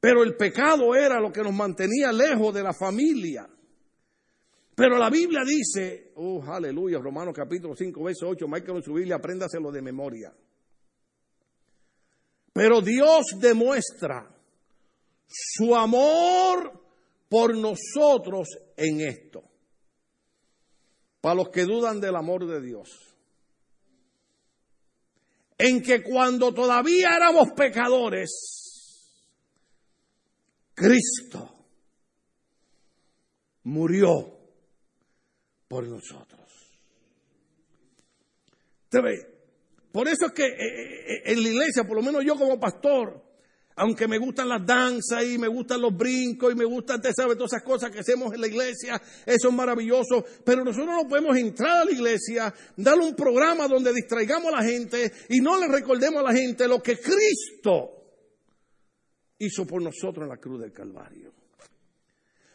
Pero 0.00 0.24
el 0.24 0.36
pecado 0.36 0.94
era 0.96 1.20
lo 1.20 1.32
que 1.32 1.42
nos 1.42 1.54
mantenía 1.54 2.12
lejos 2.12 2.52
de 2.52 2.62
la 2.62 2.72
familia. 2.72 3.48
Pero 4.74 4.98
la 4.98 5.10
Biblia 5.10 5.42
dice, 5.46 6.12
oh, 6.16 6.42
aleluya, 6.42 6.98
Romanos 6.98 7.34
capítulo 7.36 7.76
5, 7.76 8.02
verso 8.02 8.26
8, 8.26 8.48
Michael 8.48 8.78
en 8.78 8.82
su 8.82 8.94
Biblia, 8.94 9.16
apréndaselo 9.16 9.70
de 9.70 9.82
memoria. 9.82 10.34
Pero 12.52 12.80
Dios 12.80 13.24
demuestra 13.38 14.28
su 15.26 15.74
amor 15.74 16.80
por 17.28 17.56
nosotros 17.56 18.48
en 18.76 19.00
esto. 19.00 19.42
Para 21.20 21.36
los 21.36 21.48
que 21.48 21.64
dudan 21.64 22.00
del 22.00 22.16
amor 22.16 22.46
de 22.46 22.60
Dios. 22.60 22.90
En 25.56 25.82
que 25.82 26.02
cuando 26.02 26.52
todavía 26.52 27.16
éramos 27.16 27.52
pecadores, 27.56 28.30
Cristo 30.74 31.64
murió 33.62 34.38
por 35.68 35.86
nosotros. 35.86 36.40
¿Te 38.88 39.00
ve? 39.00 39.31
Por 39.92 40.08
eso 40.08 40.26
es 40.26 40.32
que 40.32 40.46
eh, 40.46 40.56
eh, 40.58 41.04
eh, 41.06 41.22
en 41.26 41.42
la 41.42 41.48
iglesia, 41.48 41.84
por 41.84 41.96
lo 41.96 42.02
menos 42.02 42.24
yo 42.24 42.34
como 42.36 42.58
pastor, 42.58 43.22
aunque 43.76 44.08
me 44.08 44.18
gustan 44.18 44.48
las 44.48 44.64
danzas 44.66 45.24
y 45.24 45.38
me 45.38 45.48
gustan 45.48 45.80
los 45.80 45.96
brincos 45.96 46.52
y 46.52 46.56
me 46.56 46.64
gustan, 46.64 46.96
usted 46.96 47.12
sabe, 47.14 47.36
todas 47.36 47.52
esas 47.52 47.62
cosas 47.62 47.90
que 47.90 48.00
hacemos 48.00 48.32
en 48.32 48.40
la 48.40 48.46
iglesia, 48.46 49.00
eso 49.26 49.48
es 49.48 49.54
maravilloso, 49.54 50.24
pero 50.44 50.64
nosotros 50.64 50.94
no 50.94 51.08
podemos 51.08 51.36
entrar 51.36 51.82
a 51.82 51.84
la 51.84 51.92
iglesia, 51.92 52.52
darle 52.76 53.04
un 53.04 53.14
programa 53.14 53.68
donde 53.68 53.92
distraigamos 53.92 54.52
a 54.52 54.62
la 54.62 54.64
gente 54.64 55.12
y 55.28 55.40
no 55.40 55.58
le 55.58 55.68
recordemos 55.68 56.20
a 56.20 56.32
la 56.32 56.32
gente 56.32 56.66
lo 56.68 56.82
que 56.82 56.98
Cristo 56.98 58.02
hizo 59.38 59.66
por 59.66 59.82
nosotros 59.82 60.24
en 60.24 60.28
la 60.30 60.38
cruz 60.38 60.60
del 60.60 60.72
Calvario. 60.72 61.41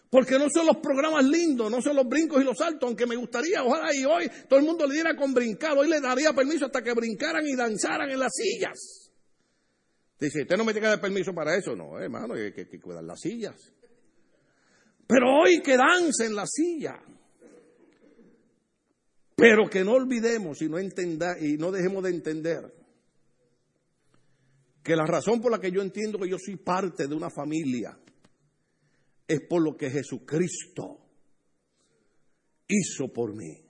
Porque 0.10 0.40
no 0.40 0.50
son 0.50 0.66
los 0.66 0.78
programas 0.78 1.26
lindos, 1.26 1.70
no 1.70 1.82
son 1.82 1.96
los 1.96 2.08
brincos 2.08 2.42
y 2.42 2.46
los 2.46 2.58
saltos, 2.58 2.88
aunque 2.88 3.06
me 3.06 3.16
gustaría, 3.16 3.64
ojalá 3.64 3.94
y 3.94 4.06
hoy 4.06 4.30
todo 4.48 4.60
el 4.60 4.66
mundo 4.66 4.88
le 4.88 4.94
diera 4.94 5.16
con 5.16 5.34
brincar, 5.34 5.78
hoy 5.78 5.90
le 5.90 6.00
daría 6.00 6.34
permiso 6.34 6.66
hasta 6.66 6.82
que 6.82 6.94
brincaran 6.94 7.46
y 7.46 7.56
danzaran 7.56 8.10
en 8.10 8.20
las 8.20 8.32
sillas. 8.34 9.12
Dice, 10.20 10.44
usted 10.44 10.58
no 10.58 10.64
me 10.64 10.72
tiene 10.72 10.86
que 10.86 10.92
dar 10.92 11.02
permiso 11.02 11.34
para 11.34 11.56
eso, 11.56 11.76
no, 11.76 12.00
hermano, 12.00 12.36
hay 12.36 12.54
que, 12.54 12.68
que 12.68 12.80
cuidar 12.80 13.04
las 13.04 13.20
sillas. 13.20 13.56
Pero 15.08 15.42
hoy 15.42 15.62
que 15.62 15.74
en 15.74 16.36
la 16.36 16.46
silla. 16.46 17.00
Pero 19.36 19.70
que 19.70 19.84
no 19.84 19.94
olvidemos 19.94 20.62
y 20.62 20.68
no, 20.68 20.80
y 20.80 21.58
no 21.58 21.72
dejemos 21.72 22.04
de 22.04 22.10
entender 22.10 22.74
que 24.84 24.96
la 24.96 25.06
razón 25.06 25.42
por 25.42 25.52
la 25.52 25.60
que 25.60 25.72
yo 25.72 25.82
entiendo 25.82 26.18
que 26.18 26.30
yo 26.30 26.38
soy 26.40 26.56
parte 26.58 27.08
de 27.08 27.16
una 27.16 27.30
familia, 27.30 27.98
es 29.28 29.42
por 29.42 29.62
lo 29.62 29.76
que 29.76 29.90
Jesucristo 29.90 31.00
hizo 32.68 33.12
por 33.12 33.34
mí. 33.34 33.64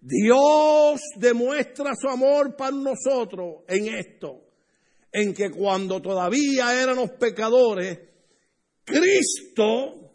Dios 0.00 1.00
demuestra 1.16 1.92
su 1.98 2.08
amor 2.08 2.56
para 2.56 2.76
nosotros 2.76 3.62
en 3.66 3.88
esto, 3.88 4.42
en 5.10 5.32
que 5.32 5.50
cuando 5.50 6.02
todavía 6.02 6.80
éramos 6.82 7.12
pecadores, 7.12 7.98
Cristo 8.84 10.12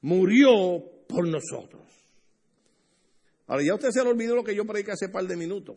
murió 0.00 1.04
por 1.06 1.28
nosotros. 1.28 1.82
Ahora 3.46 3.62
ya 3.62 3.74
usted 3.74 3.90
se 3.90 4.02
le 4.02 4.08
olvidó 4.08 4.36
lo 4.36 4.44
que 4.44 4.54
yo 4.54 4.64
prediqué 4.64 4.92
hace 4.92 5.10
par 5.10 5.26
de 5.26 5.36
minutos. 5.36 5.76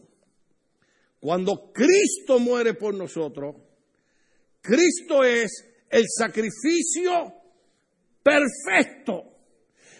Cuando 1.19 1.73
Cristo 1.73 2.39
muere 2.39 2.75
por 2.75 2.93
nosotros, 2.93 3.55
Cristo 4.61 5.25
es 5.25 5.51
el 5.89 6.05
sacrificio 6.07 7.33
perfecto, 8.23 9.23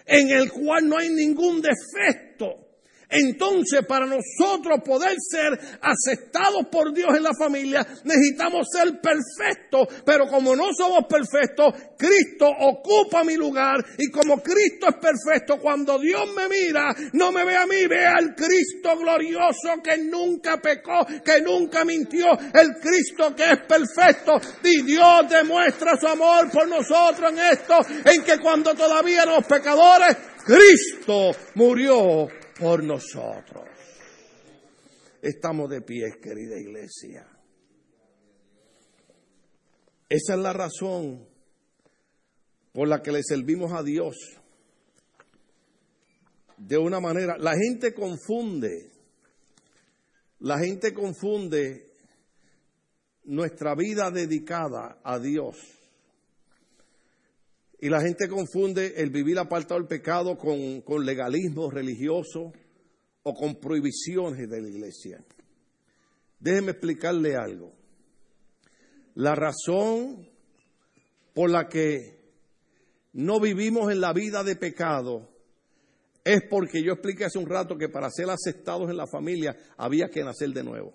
en 0.06 0.30
el 0.30 0.52
cual 0.52 0.88
no 0.88 0.98
hay 0.98 1.10
ningún 1.10 1.62
defecto, 1.62 2.67
Entonces, 3.10 3.86
para 3.88 4.06
nosotros 4.06 4.82
poder 4.84 5.16
ser 5.18 5.58
aceptados 5.82 6.68
por 6.70 6.94
Dios 6.94 7.16
en 7.16 7.24
la 7.24 7.34
familia, 7.34 7.86
necesitamos 8.04 8.68
ser 8.70 9.00
perfectos. 9.00 9.88
Pero 10.06 10.28
como 10.28 10.56
no 10.56 10.74
somos 10.74 11.06
perfectos, 11.08 11.74
Cristo 11.98 12.48
ocupa 12.48 13.24
mi 13.24 13.36
lugar. 13.36 13.84
Y 13.98 14.12
como 14.12 14.42
Cristo 14.44 14.88
es 14.90 14.96
perfecto, 14.96 15.58
cuando 15.60 15.98
Dios 16.00 16.28
me 16.36 16.50
mira, 16.50 16.94
no 17.14 17.32
me 17.32 17.46
ve 17.46 17.56
a 17.56 17.66
mí, 17.66 17.88
ve 17.88 18.06
al 18.06 18.36
Cristo 18.36 18.98
glorioso 18.98 19.82
que 19.82 19.98
nunca 19.98 20.58
pecó, 20.58 21.06
que 21.24 21.42
nunca 21.42 21.86
mintió. 21.86 22.28
El 22.54 22.74
Cristo 22.82 23.34
que 23.34 23.52
es 23.52 23.60
perfecto. 23.60 24.34
Y 24.64 24.82
Dios 24.82 25.30
demuestra 25.30 25.98
su 25.98 26.08
amor 26.08 26.52
por 26.52 26.68
nosotros 26.68 27.32
en 27.32 27.40
esto, 27.40 27.80
en 28.04 28.24
que 28.24 28.38
cuando 28.40 28.76
todavía 28.76 29.24
éramos 29.24 29.46
pecadores, 29.46 30.18
Cristo 30.46 31.32
murió 31.56 32.28
por 32.60 32.84
nosotros. 32.84 33.68
Estamos 35.22 35.70
de 35.70 35.82
pie, 35.82 36.20
querida 36.22 36.60
iglesia. 36.60 37.28
Esa 40.10 40.34
es 40.34 40.40
la 40.40 40.54
razón 40.54 41.28
por 42.72 42.88
la 42.88 43.02
que 43.02 43.12
le 43.12 43.24
servimos 43.24 43.74
a 43.74 43.84
Dios. 43.84 44.16
De 46.58 46.78
una 46.78 47.00
manera, 47.00 47.38
la 47.38 47.54
gente 47.56 47.94
confunde, 47.94 48.92
la 50.40 50.58
gente 50.60 50.94
confunde 50.94 51.92
nuestra 53.26 53.76
vida 53.76 54.10
dedicada 54.12 55.02
a 55.04 55.20
Dios. 55.20 55.77
Y 57.80 57.90
la 57.90 58.02
gente 58.02 58.28
confunde 58.28 58.96
el 58.98 59.12
vivir 59.12 59.38
apartado 59.38 59.80
del 59.80 59.88
pecado 59.88 60.38
con, 60.38 61.06
legalismo 61.06 61.70
religioso 61.70 62.52
o 63.24 63.34
con 63.34 63.56
prohibiciones 63.60 64.50
de 64.50 64.62
la 64.62 64.68
iglesia. 64.68 65.24
Déjeme 66.40 66.72
explicarle 66.72 67.36
algo. 67.36 67.74
La 69.16 69.36
razón 69.36 70.28
por 71.34 71.52
la 71.52 71.68
que 71.68 72.18
no 73.14 73.40
vivimos 73.40 73.92
en 73.92 74.02
la 74.02 74.14
vida 74.14 74.44
de 74.44 74.56
pecado 74.56 75.30
es 76.24 76.42
porque 76.50 76.84
yo 76.84 76.94
expliqué 76.94 77.26
hace 77.26 77.40
un 77.40 77.48
rato 77.48 77.78
que 77.78 77.90
para 77.90 78.10
ser 78.10 78.30
aceptados 78.30 78.90
en 78.90 78.98
la 78.98 79.08
familia 79.08 79.56
había 79.78 80.10
que 80.10 80.24
nacer 80.24 80.50
de 80.50 80.64
nuevo. 80.64 80.94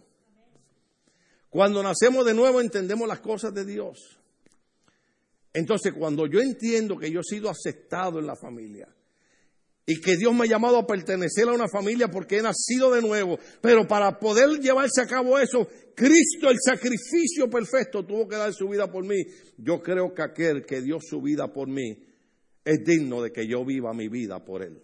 Cuando 1.49 1.83
nacemos 1.83 2.25
de 2.25 2.35
nuevo 2.35 2.61
entendemos 2.61 3.07
las 3.07 3.21
cosas 3.21 3.55
de 3.55 3.65
Dios. 3.65 4.22
Entonces, 5.55 5.93
cuando 5.93 6.27
yo 6.27 6.41
entiendo 6.41 6.97
que 6.97 7.11
yo 7.11 7.21
he 7.21 7.25
sido 7.25 7.51
aceptado 7.51 8.19
en 8.19 8.27
la 8.27 8.37
familia 8.37 8.89
y 9.85 10.01
que 10.01 10.17
Dios 10.17 10.33
me 10.33 10.45
ha 10.45 10.49
llamado 10.49 10.79
a 10.79 10.87
pertenecer 10.87 11.49
a 11.49 11.53
una 11.53 11.69
familia 11.69 12.09
porque 12.09 12.39
he 12.39 12.43
nacido 12.43 12.91
de 12.93 13.03
nuevo, 13.03 13.39
pero 13.61 13.87
para 13.87 14.19
poder 14.19 14.61
llevarse 14.61 15.03
a 15.03 15.07
cabo 15.07 15.39
eso, 15.39 15.67
Cristo, 15.95 16.49
el 16.49 16.59
sacrificio 16.65 17.51
perfecto, 17.51 18.05
tuvo 18.05 18.27
que 18.27 18.37
dar 18.37 18.55
su 18.55 18.69
vida 18.69 18.91
por 18.91 19.05
mí. 19.05 19.17
Yo 19.59 19.83
creo 19.83 20.15
que 20.15 20.23
aquel 20.23 20.65
que 20.65 20.81
dio 20.81 20.99
su 21.01 21.21
vida 21.21 21.53
por 21.53 21.69
mí 21.69 21.99
es 22.65 22.85
digno 22.85 23.23
de 23.23 23.33
que 23.33 23.47
yo 23.47 23.65
viva 23.65 23.93
mi 23.93 24.09
vida 24.09 24.43
por 24.43 24.63
él. 24.63 24.83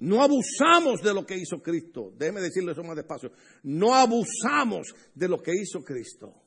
No 0.00 0.22
abusamos 0.22 1.00
de 1.02 1.14
lo 1.14 1.24
que 1.24 1.36
hizo 1.36 1.62
Cristo. 1.62 2.12
Déjeme 2.16 2.40
decirle 2.40 2.72
eso 2.72 2.82
más 2.82 2.96
despacio. 2.96 3.32
No 3.62 3.94
abusamos 3.94 4.88
de 5.14 5.28
lo 5.28 5.38
que 5.42 5.52
hizo 5.54 5.82
Cristo. 5.82 6.45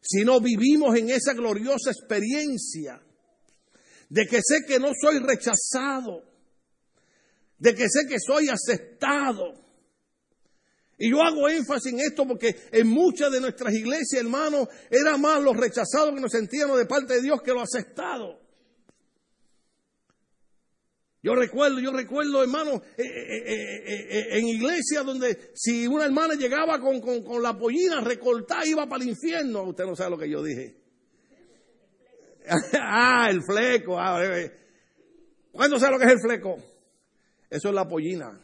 Sino 0.00 0.40
vivimos 0.40 0.96
en 0.96 1.10
esa 1.10 1.34
gloriosa 1.34 1.90
experiencia 1.90 3.00
de 4.08 4.26
que 4.26 4.40
sé 4.42 4.64
que 4.66 4.78
no 4.78 4.92
soy 5.00 5.20
rechazado, 5.20 6.24
de 7.58 7.74
que 7.74 7.88
sé 7.88 8.08
que 8.08 8.18
soy 8.18 8.48
aceptado. 8.48 9.54
Y 10.98 11.10
yo 11.10 11.22
hago 11.22 11.48
énfasis 11.48 11.92
en 11.92 12.00
esto 12.00 12.26
porque 12.26 12.54
en 12.72 12.88
muchas 12.88 13.30
de 13.30 13.40
nuestras 13.40 13.72
iglesias, 13.72 14.22
hermanos, 14.22 14.68
era 14.90 15.16
más 15.16 15.40
los 15.42 15.56
rechazados 15.56 16.14
que 16.14 16.20
nos 16.20 16.32
sentíamos 16.32 16.76
de 16.76 16.86
parte 16.86 17.14
de 17.14 17.22
Dios 17.22 17.40
que 17.42 17.52
los 17.52 17.62
aceptados. 17.62 18.39
Yo 21.22 21.34
recuerdo, 21.34 21.80
yo 21.80 21.92
recuerdo, 21.92 22.42
hermano, 22.42 22.82
eh, 22.96 23.04
eh, 23.04 23.82
eh, 23.86 24.38
en 24.38 24.48
iglesia 24.48 25.02
donde 25.02 25.50
si 25.54 25.86
una 25.86 26.06
hermana 26.06 26.34
llegaba 26.34 26.80
con, 26.80 27.00
con, 27.00 27.42
la 27.42 27.58
pollina 27.58 28.00
recortada, 28.00 28.64
iba 28.66 28.86
para 28.88 29.02
el 29.02 29.10
infierno. 29.10 29.64
Usted 29.64 29.84
no 29.84 29.94
sabe 29.94 30.10
lo 30.10 30.18
que 30.18 30.30
yo 30.30 30.42
dije. 30.42 30.76
ah, 32.80 33.28
el 33.28 33.42
fleco. 33.42 33.98
Ah, 33.98 34.22
¿Cuándo 35.52 35.78
sabe 35.78 35.92
lo 35.92 35.98
que 35.98 36.06
es 36.06 36.12
el 36.12 36.20
fleco? 36.20 36.56
Eso 37.50 37.68
es 37.68 37.74
la 37.74 37.86
pollina. 37.86 38.40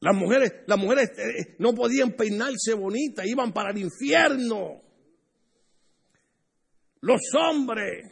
Las 0.00 0.14
mujeres, 0.14 0.52
las 0.66 0.78
mujeres 0.78 1.10
no 1.58 1.74
podían 1.74 2.12
peinarse 2.12 2.74
bonitas, 2.74 3.24
iban 3.24 3.52
para 3.54 3.70
el 3.70 3.78
infierno. 3.78 4.82
Los 7.00 7.20
hombres 7.34 8.11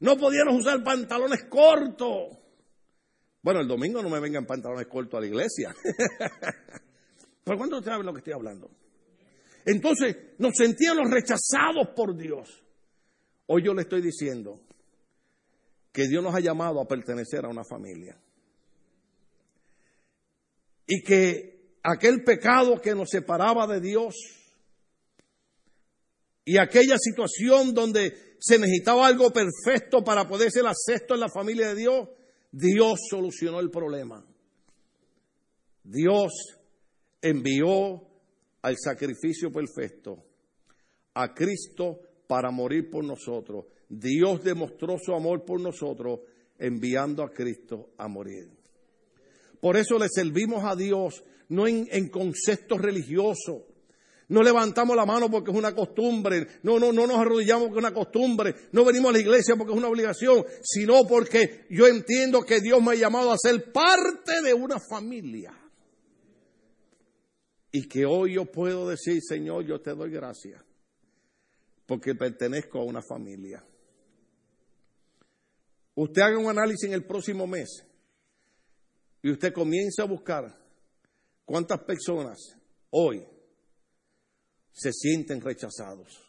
no 0.00 0.16
podíamos 0.16 0.56
usar 0.60 0.82
pantalones 0.82 1.44
cortos. 1.44 2.38
Bueno, 3.42 3.60
el 3.60 3.68
domingo 3.68 4.02
no 4.02 4.10
me 4.10 4.20
vengan 4.20 4.46
pantalones 4.46 4.86
cortos 4.86 5.18
a 5.18 5.20
la 5.20 5.26
iglesia. 5.26 5.74
Pero 7.44 7.58
¿cuánto 7.58 7.76
ustedes 7.76 7.92
saben 7.92 8.06
lo 8.06 8.12
que 8.12 8.18
estoy 8.18 8.32
hablando? 8.32 8.70
Entonces 9.64 10.16
nos 10.38 10.54
sentíamos 10.56 11.10
rechazados 11.10 11.88
por 11.94 12.16
Dios. 12.16 12.62
Hoy 13.46 13.64
yo 13.64 13.72
le 13.72 13.82
estoy 13.82 14.02
diciendo 14.02 14.60
que 15.92 16.08
Dios 16.08 16.22
nos 16.22 16.34
ha 16.34 16.40
llamado 16.40 16.80
a 16.80 16.88
pertenecer 16.88 17.44
a 17.44 17.48
una 17.48 17.64
familia. 17.64 18.20
Y 20.86 21.02
que 21.02 21.78
aquel 21.82 22.22
pecado 22.22 22.80
que 22.80 22.94
nos 22.94 23.08
separaba 23.10 23.66
de 23.66 23.80
Dios 23.80 24.14
y 26.44 26.58
aquella 26.58 26.96
situación 26.98 27.74
donde 27.74 28.25
se 28.38 28.58
necesitaba 28.58 29.06
algo 29.06 29.32
perfecto 29.32 30.02
para 30.04 30.26
poder 30.26 30.50
ser 30.50 30.64
acepto 30.66 31.14
en 31.14 31.20
la 31.20 31.28
familia 31.28 31.68
de 31.68 31.74
Dios, 31.74 32.08
Dios 32.50 33.00
solucionó 33.10 33.60
el 33.60 33.70
problema. 33.70 34.24
Dios 35.82 36.32
envió 37.22 38.02
al 38.62 38.76
sacrificio 38.76 39.52
perfecto 39.52 40.24
a 41.14 41.32
Cristo 41.32 42.00
para 42.26 42.50
morir 42.50 42.90
por 42.90 43.04
nosotros. 43.04 43.66
Dios 43.88 44.42
demostró 44.42 44.98
su 44.98 45.14
amor 45.14 45.44
por 45.44 45.60
nosotros 45.60 46.20
enviando 46.58 47.22
a 47.22 47.30
Cristo 47.30 47.90
a 47.96 48.08
morir. 48.08 48.50
Por 49.60 49.76
eso 49.76 49.98
le 49.98 50.08
servimos 50.08 50.64
a 50.64 50.74
Dios 50.74 51.22
no 51.48 51.66
en, 51.66 51.86
en 51.90 52.08
conceptos 52.08 52.80
religiosos, 52.80 53.62
no 54.28 54.42
levantamos 54.42 54.96
la 54.96 55.06
mano 55.06 55.30
porque 55.30 55.52
es 55.52 55.56
una 55.56 55.74
costumbre. 55.74 56.46
No, 56.62 56.80
no, 56.80 56.92
no 56.92 57.06
nos 57.06 57.18
arrodillamos 57.18 57.68
porque 57.68 57.78
es 57.78 57.84
una 57.84 57.94
costumbre. 57.94 58.54
No 58.72 58.84
venimos 58.84 59.10
a 59.10 59.12
la 59.12 59.20
iglesia 59.20 59.54
porque 59.56 59.72
es 59.72 59.78
una 59.78 59.88
obligación, 59.88 60.44
sino 60.62 61.06
porque 61.06 61.66
yo 61.70 61.86
entiendo 61.86 62.42
que 62.42 62.60
Dios 62.60 62.82
me 62.82 62.92
ha 62.92 62.94
llamado 62.96 63.30
a 63.30 63.38
ser 63.38 63.72
parte 63.72 64.42
de 64.42 64.52
una 64.52 64.78
familia. 64.80 65.52
Y 67.70 67.86
que 67.86 68.04
hoy 68.04 68.34
yo 68.34 68.46
puedo 68.46 68.88
decir, 68.88 69.20
Señor, 69.22 69.64
yo 69.64 69.80
te 69.80 69.94
doy 69.94 70.10
gracias 70.10 70.64
porque 71.86 72.16
pertenezco 72.16 72.80
a 72.80 72.84
una 72.84 73.02
familia. 73.02 73.64
Usted 75.94 76.22
haga 76.22 76.38
un 76.38 76.48
análisis 76.48 76.88
en 76.88 76.94
el 76.94 77.04
próximo 77.04 77.46
mes 77.46 77.84
y 79.22 79.30
usted 79.30 79.52
comienza 79.52 80.02
a 80.02 80.06
buscar 80.06 80.58
cuántas 81.44 81.80
personas 81.84 82.38
hoy 82.90 83.24
se 84.76 84.92
sienten 84.92 85.40
rechazados. 85.40 86.22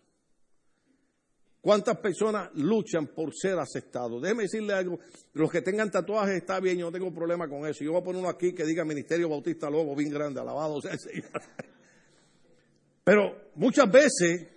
¿Cuántas 1.59 1.97
personas 1.97 2.49
luchan 2.53 3.07
por 3.07 3.35
ser 3.35 3.59
aceptados? 3.59 4.21
Déjeme 4.21 4.43
decirle 4.43 4.73
algo, 4.73 4.99
los 5.33 5.51
que 5.51 5.61
tengan 5.61 5.91
tatuajes 5.91 6.37
está 6.37 6.61
bien, 6.61 6.77
yo 6.77 6.85
no 6.85 6.91
tengo 6.93 7.13
problema 7.13 7.49
con 7.49 7.67
eso. 7.67 7.83
Yo 7.83 7.91
voy 7.91 8.01
a 8.01 8.03
poner 8.05 8.21
uno 8.21 8.29
aquí 8.29 8.53
que 8.53 8.63
diga 8.63 8.85
Ministerio 8.85 9.27
Bautista 9.27 9.69
Lobo, 9.69 9.93
bien 9.95 10.09
grande, 10.09 10.39
alabado. 10.39 10.79
Pero 13.03 13.49
muchas 13.55 13.91
veces, 13.91 14.47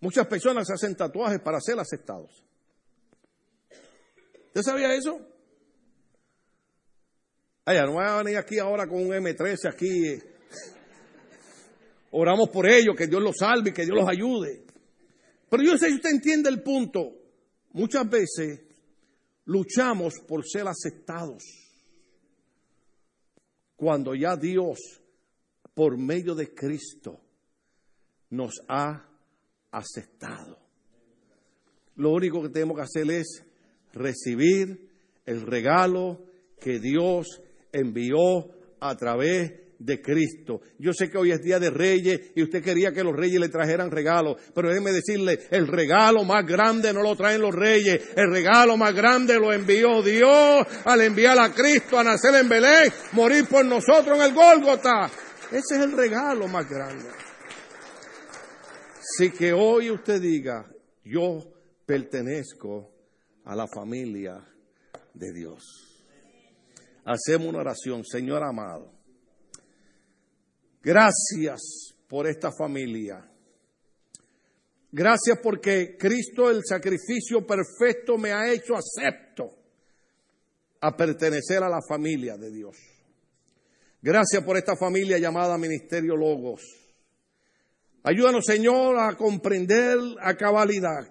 muchas 0.00 0.28
personas 0.28 0.70
hacen 0.70 0.94
tatuajes 0.94 1.40
para 1.40 1.60
ser 1.60 1.80
aceptados. 1.80 2.44
¿Usted 4.46 4.62
sabía 4.62 4.94
eso? 4.94 5.18
Ay, 7.64 7.78
no 7.78 7.94
voy 7.94 8.04
a 8.04 8.18
venir 8.18 8.36
aquí 8.36 8.60
ahora 8.60 8.86
con 8.86 9.00
un 9.00 9.08
M13 9.08 9.68
aquí 9.68 10.33
Oramos 12.16 12.48
por 12.50 12.68
ellos, 12.68 12.94
que 12.96 13.08
Dios 13.08 13.20
los 13.20 13.36
salve, 13.38 13.72
que 13.72 13.84
Dios 13.84 13.96
los 13.96 14.08
ayude. 14.08 14.64
Pero 15.50 15.64
yo 15.64 15.76
sé 15.76 15.88
si 15.88 15.94
usted 15.94 16.10
entiende 16.10 16.48
el 16.48 16.62
punto. 16.62 17.10
Muchas 17.72 18.08
veces 18.08 18.60
luchamos 19.46 20.14
por 20.20 20.44
ser 20.46 20.68
aceptados. 20.68 21.42
Cuando 23.74 24.14
ya 24.14 24.36
Dios, 24.36 24.78
por 25.74 25.98
medio 25.98 26.36
de 26.36 26.54
Cristo, 26.54 27.20
nos 28.30 28.52
ha 28.68 29.08
aceptado. 29.72 30.56
Lo 31.96 32.12
único 32.12 32.42
que 32.42 32.50
tenemos 32.50 32.76
que 32.76 32.82
hacer 32.82 33.10
es 33.10 33.42
recibir 33.92 34.88
el 35.26 35.42
regalo 35.42 36.24
que 36.60 36.78
Dios 36.78 37.42
envió 37.72 38.50
a 38.78 38.96
través 38.96 39.63
de 39.78 40.00
Cristo. 40.00 40.60
Yo 40.78 40.92
sé 40.92 41.10
que 41.10 41.18
hoy 41.18 41.32
es 41.32 41.42
día 41.42 41.58
de 41.58 41.70
reyes 41.70 42.32
y 42.34 42.42
usted 42.42 42.62
quería 42.62 42.92
que 42.92 43.04
los 43.04 43.14
reyes 43.14 43.40
le 43.40 43.48
trajeran 43.48 43.90
regalos, 43.90 44.36
pero 44.54 44.68
déjeme 44.68 44.92
decirle, 44.92 45.40
el 45.50 45.66
regalo 45.66 46.24
más 46.24 46.46
grande 46.46 46.92
no 46.92 47.02
lo 47.02 47.16
traen 47.16 47.40
los 47.40 47.54
reyes, 47.54 48.10
el 48.16 48.30
regalo 48.30 48.76
más 48.76 48.94
grande 48.94 49.38
lo 49.38 49.52
envió 49.52 50.02
Dios 50.02 50.66
al 50.84 51.00
enviar 51.00 51.38
a 51.38 51.52
Cristo 51.52 51.98
a 51.98 52.04
nacer 52.04 52.34
en 52.34 52.48
Belén, 52.48 52.92
morir 53.12 53.46
por 53.46 53.64
nosotros 53.64 54.16
en 54.18 54.22
el 54.22 54.34
Gólgota. 54.34 55.10
Ese 55.50 55.76
es 55.76 55.82
el 55.82 55.92
regalo 55.92 56.48
más 56.48 56.68
grande. 56.68 57.08
Así 58.98 59.30
que 59.30 59.52
hoy 59.52 59.90
usted 59.90 60.20
diga, 60.20 60.66
yo 61.04 61.38
pertenezco 61.86 62.90
a 63.44 63.54
la 63.54 63.66
familia 63.68 64.44
de 65.12 65.32
Dios. 65.32 65.62
Hacemos 67.04 67.48
una 67.48 67.58
oración, 67.58 68.02
Señor 68.04 68.42
amado. 68.42 68.90
Gracias 70.84 71.94
por 72.06 72.26
esta 72.26 72.52
familia. 72.52 73.26
Gracias 74.92 75.38
porque 75.42 75.96
Cristo, 75.98 76.50
el 76.50 76.60
sacrificio 76.62 77.44
perfecto, 77.46 78.18
me 78.18 78.32
ha 78.32 78.52
hecho 78.52 78.74
acepto 78.76 79.50
a 80.80 80.94
pertenecer 80.94 81.62
a 81.62 81.68
la 81.68 81.80
familia 81.88 82.36
de 82.36 82.50
Dios. 82.50 82.76
Gracias 84.02 84.44
por 84.44 84.58
esta 84.58 84.76
familia 84.76 85.18
llamada 85.18 85.56
Ministerio 85.56 86.14
Logos. 86.14 86.60
Ayúdanos, 88.02 88.44
Señor, 88.44 88.98
a 88.98 89.16
comprender 89.16 89.98
a 90.20 90.36
cabalidad 90.36 91.10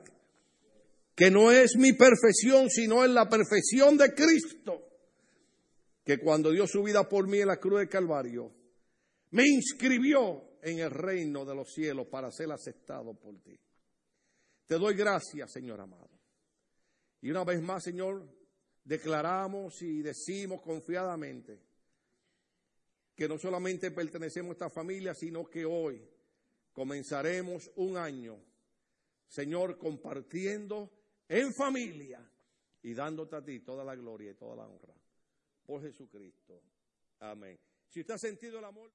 que 1.16 1.32
no 1.32 1.52
es 1.52 1.76
mi 1.76 1.94
perfección, 1.94 2.70
sino 2.70 3.04
es 3.04 3.10
la 3.10 3.28
perfección 3.28 3.98
de 3.98 4.14
Cristo, 4.14 4.82
que 6.06 6.20
cuando 6.20 6.52
dio 6.52 6.68
su 6.68 6.84
vida 6.84 7.10
por 7.10 7.28
mí 7.28 7.40
en 7.40 7.48
la 7.48 7.58
cruz 7.58 7.80
de 7.80 7.90
Calvario, 7.90 8.52
me 9.34 9.48
inscribió 9.48 10.60
en 10.62 10.80
el 10.80 10.92
reino 10.92 11.44
de 11.44 11.56
los 11.56 11.74
cielos 11.74 12.06
para 12.08 12.32
ser 12.32 12.52
aceptado 12.52 13.16
por 13.16 13.40
ti. 13.42 13.60
Te 14.68 14.76
doy 14.76 14.96
gracias, 14.96 15.52
Señor 15.52 15.82
amado. 15.82 16.10
Y 17.20 17.32
una 17.32 17.44
vez 17.44 17.60
más, 17.62 17.84
Señor, 17.84 18.30
declaramos 18.84 19.82
y 19.82 20.04
decimos 20.04 20.62
confiadamente 20.62 21.60
que 23.16 23.28
no 23.28 23.40
solamente 23.40 23.90
pertenecemos 23.90 24.52
a 24.52 24.54
esta 24.54 24.70
familia, 24.70 25.16
sino 25.16 25.46
que 25.50 25.66
hoy 25.66 26.08
comenzaremos 26.72 27.72
un 27.78 27.98
año, 27.98 28.40
Señor, 29.28 29.80
compartiendo 29.80 30.92
en 31.28 31.52
familia 31.56 32.24
y 32.84 32.94
dándote 32.94 33.36
a 33.36 33.44
ti 33.44 33.62
toda 33.62 33.84
la 33.84 33.96
gloria 33.96 34.30
y 34.30 34.36
toda 34.36 34.58
la 34.58 34.68
honra. 34.68 34.94
Por 35.66 35.82
Jesucristo. 35.82 36.62
Amén. 37.20 37.58
Si 37.90 38.02
usted 38.02 38.14
ha 38.14 38.20
sentido 38.20 38.60
el 38.60 38.66
amor. 38.66 38.92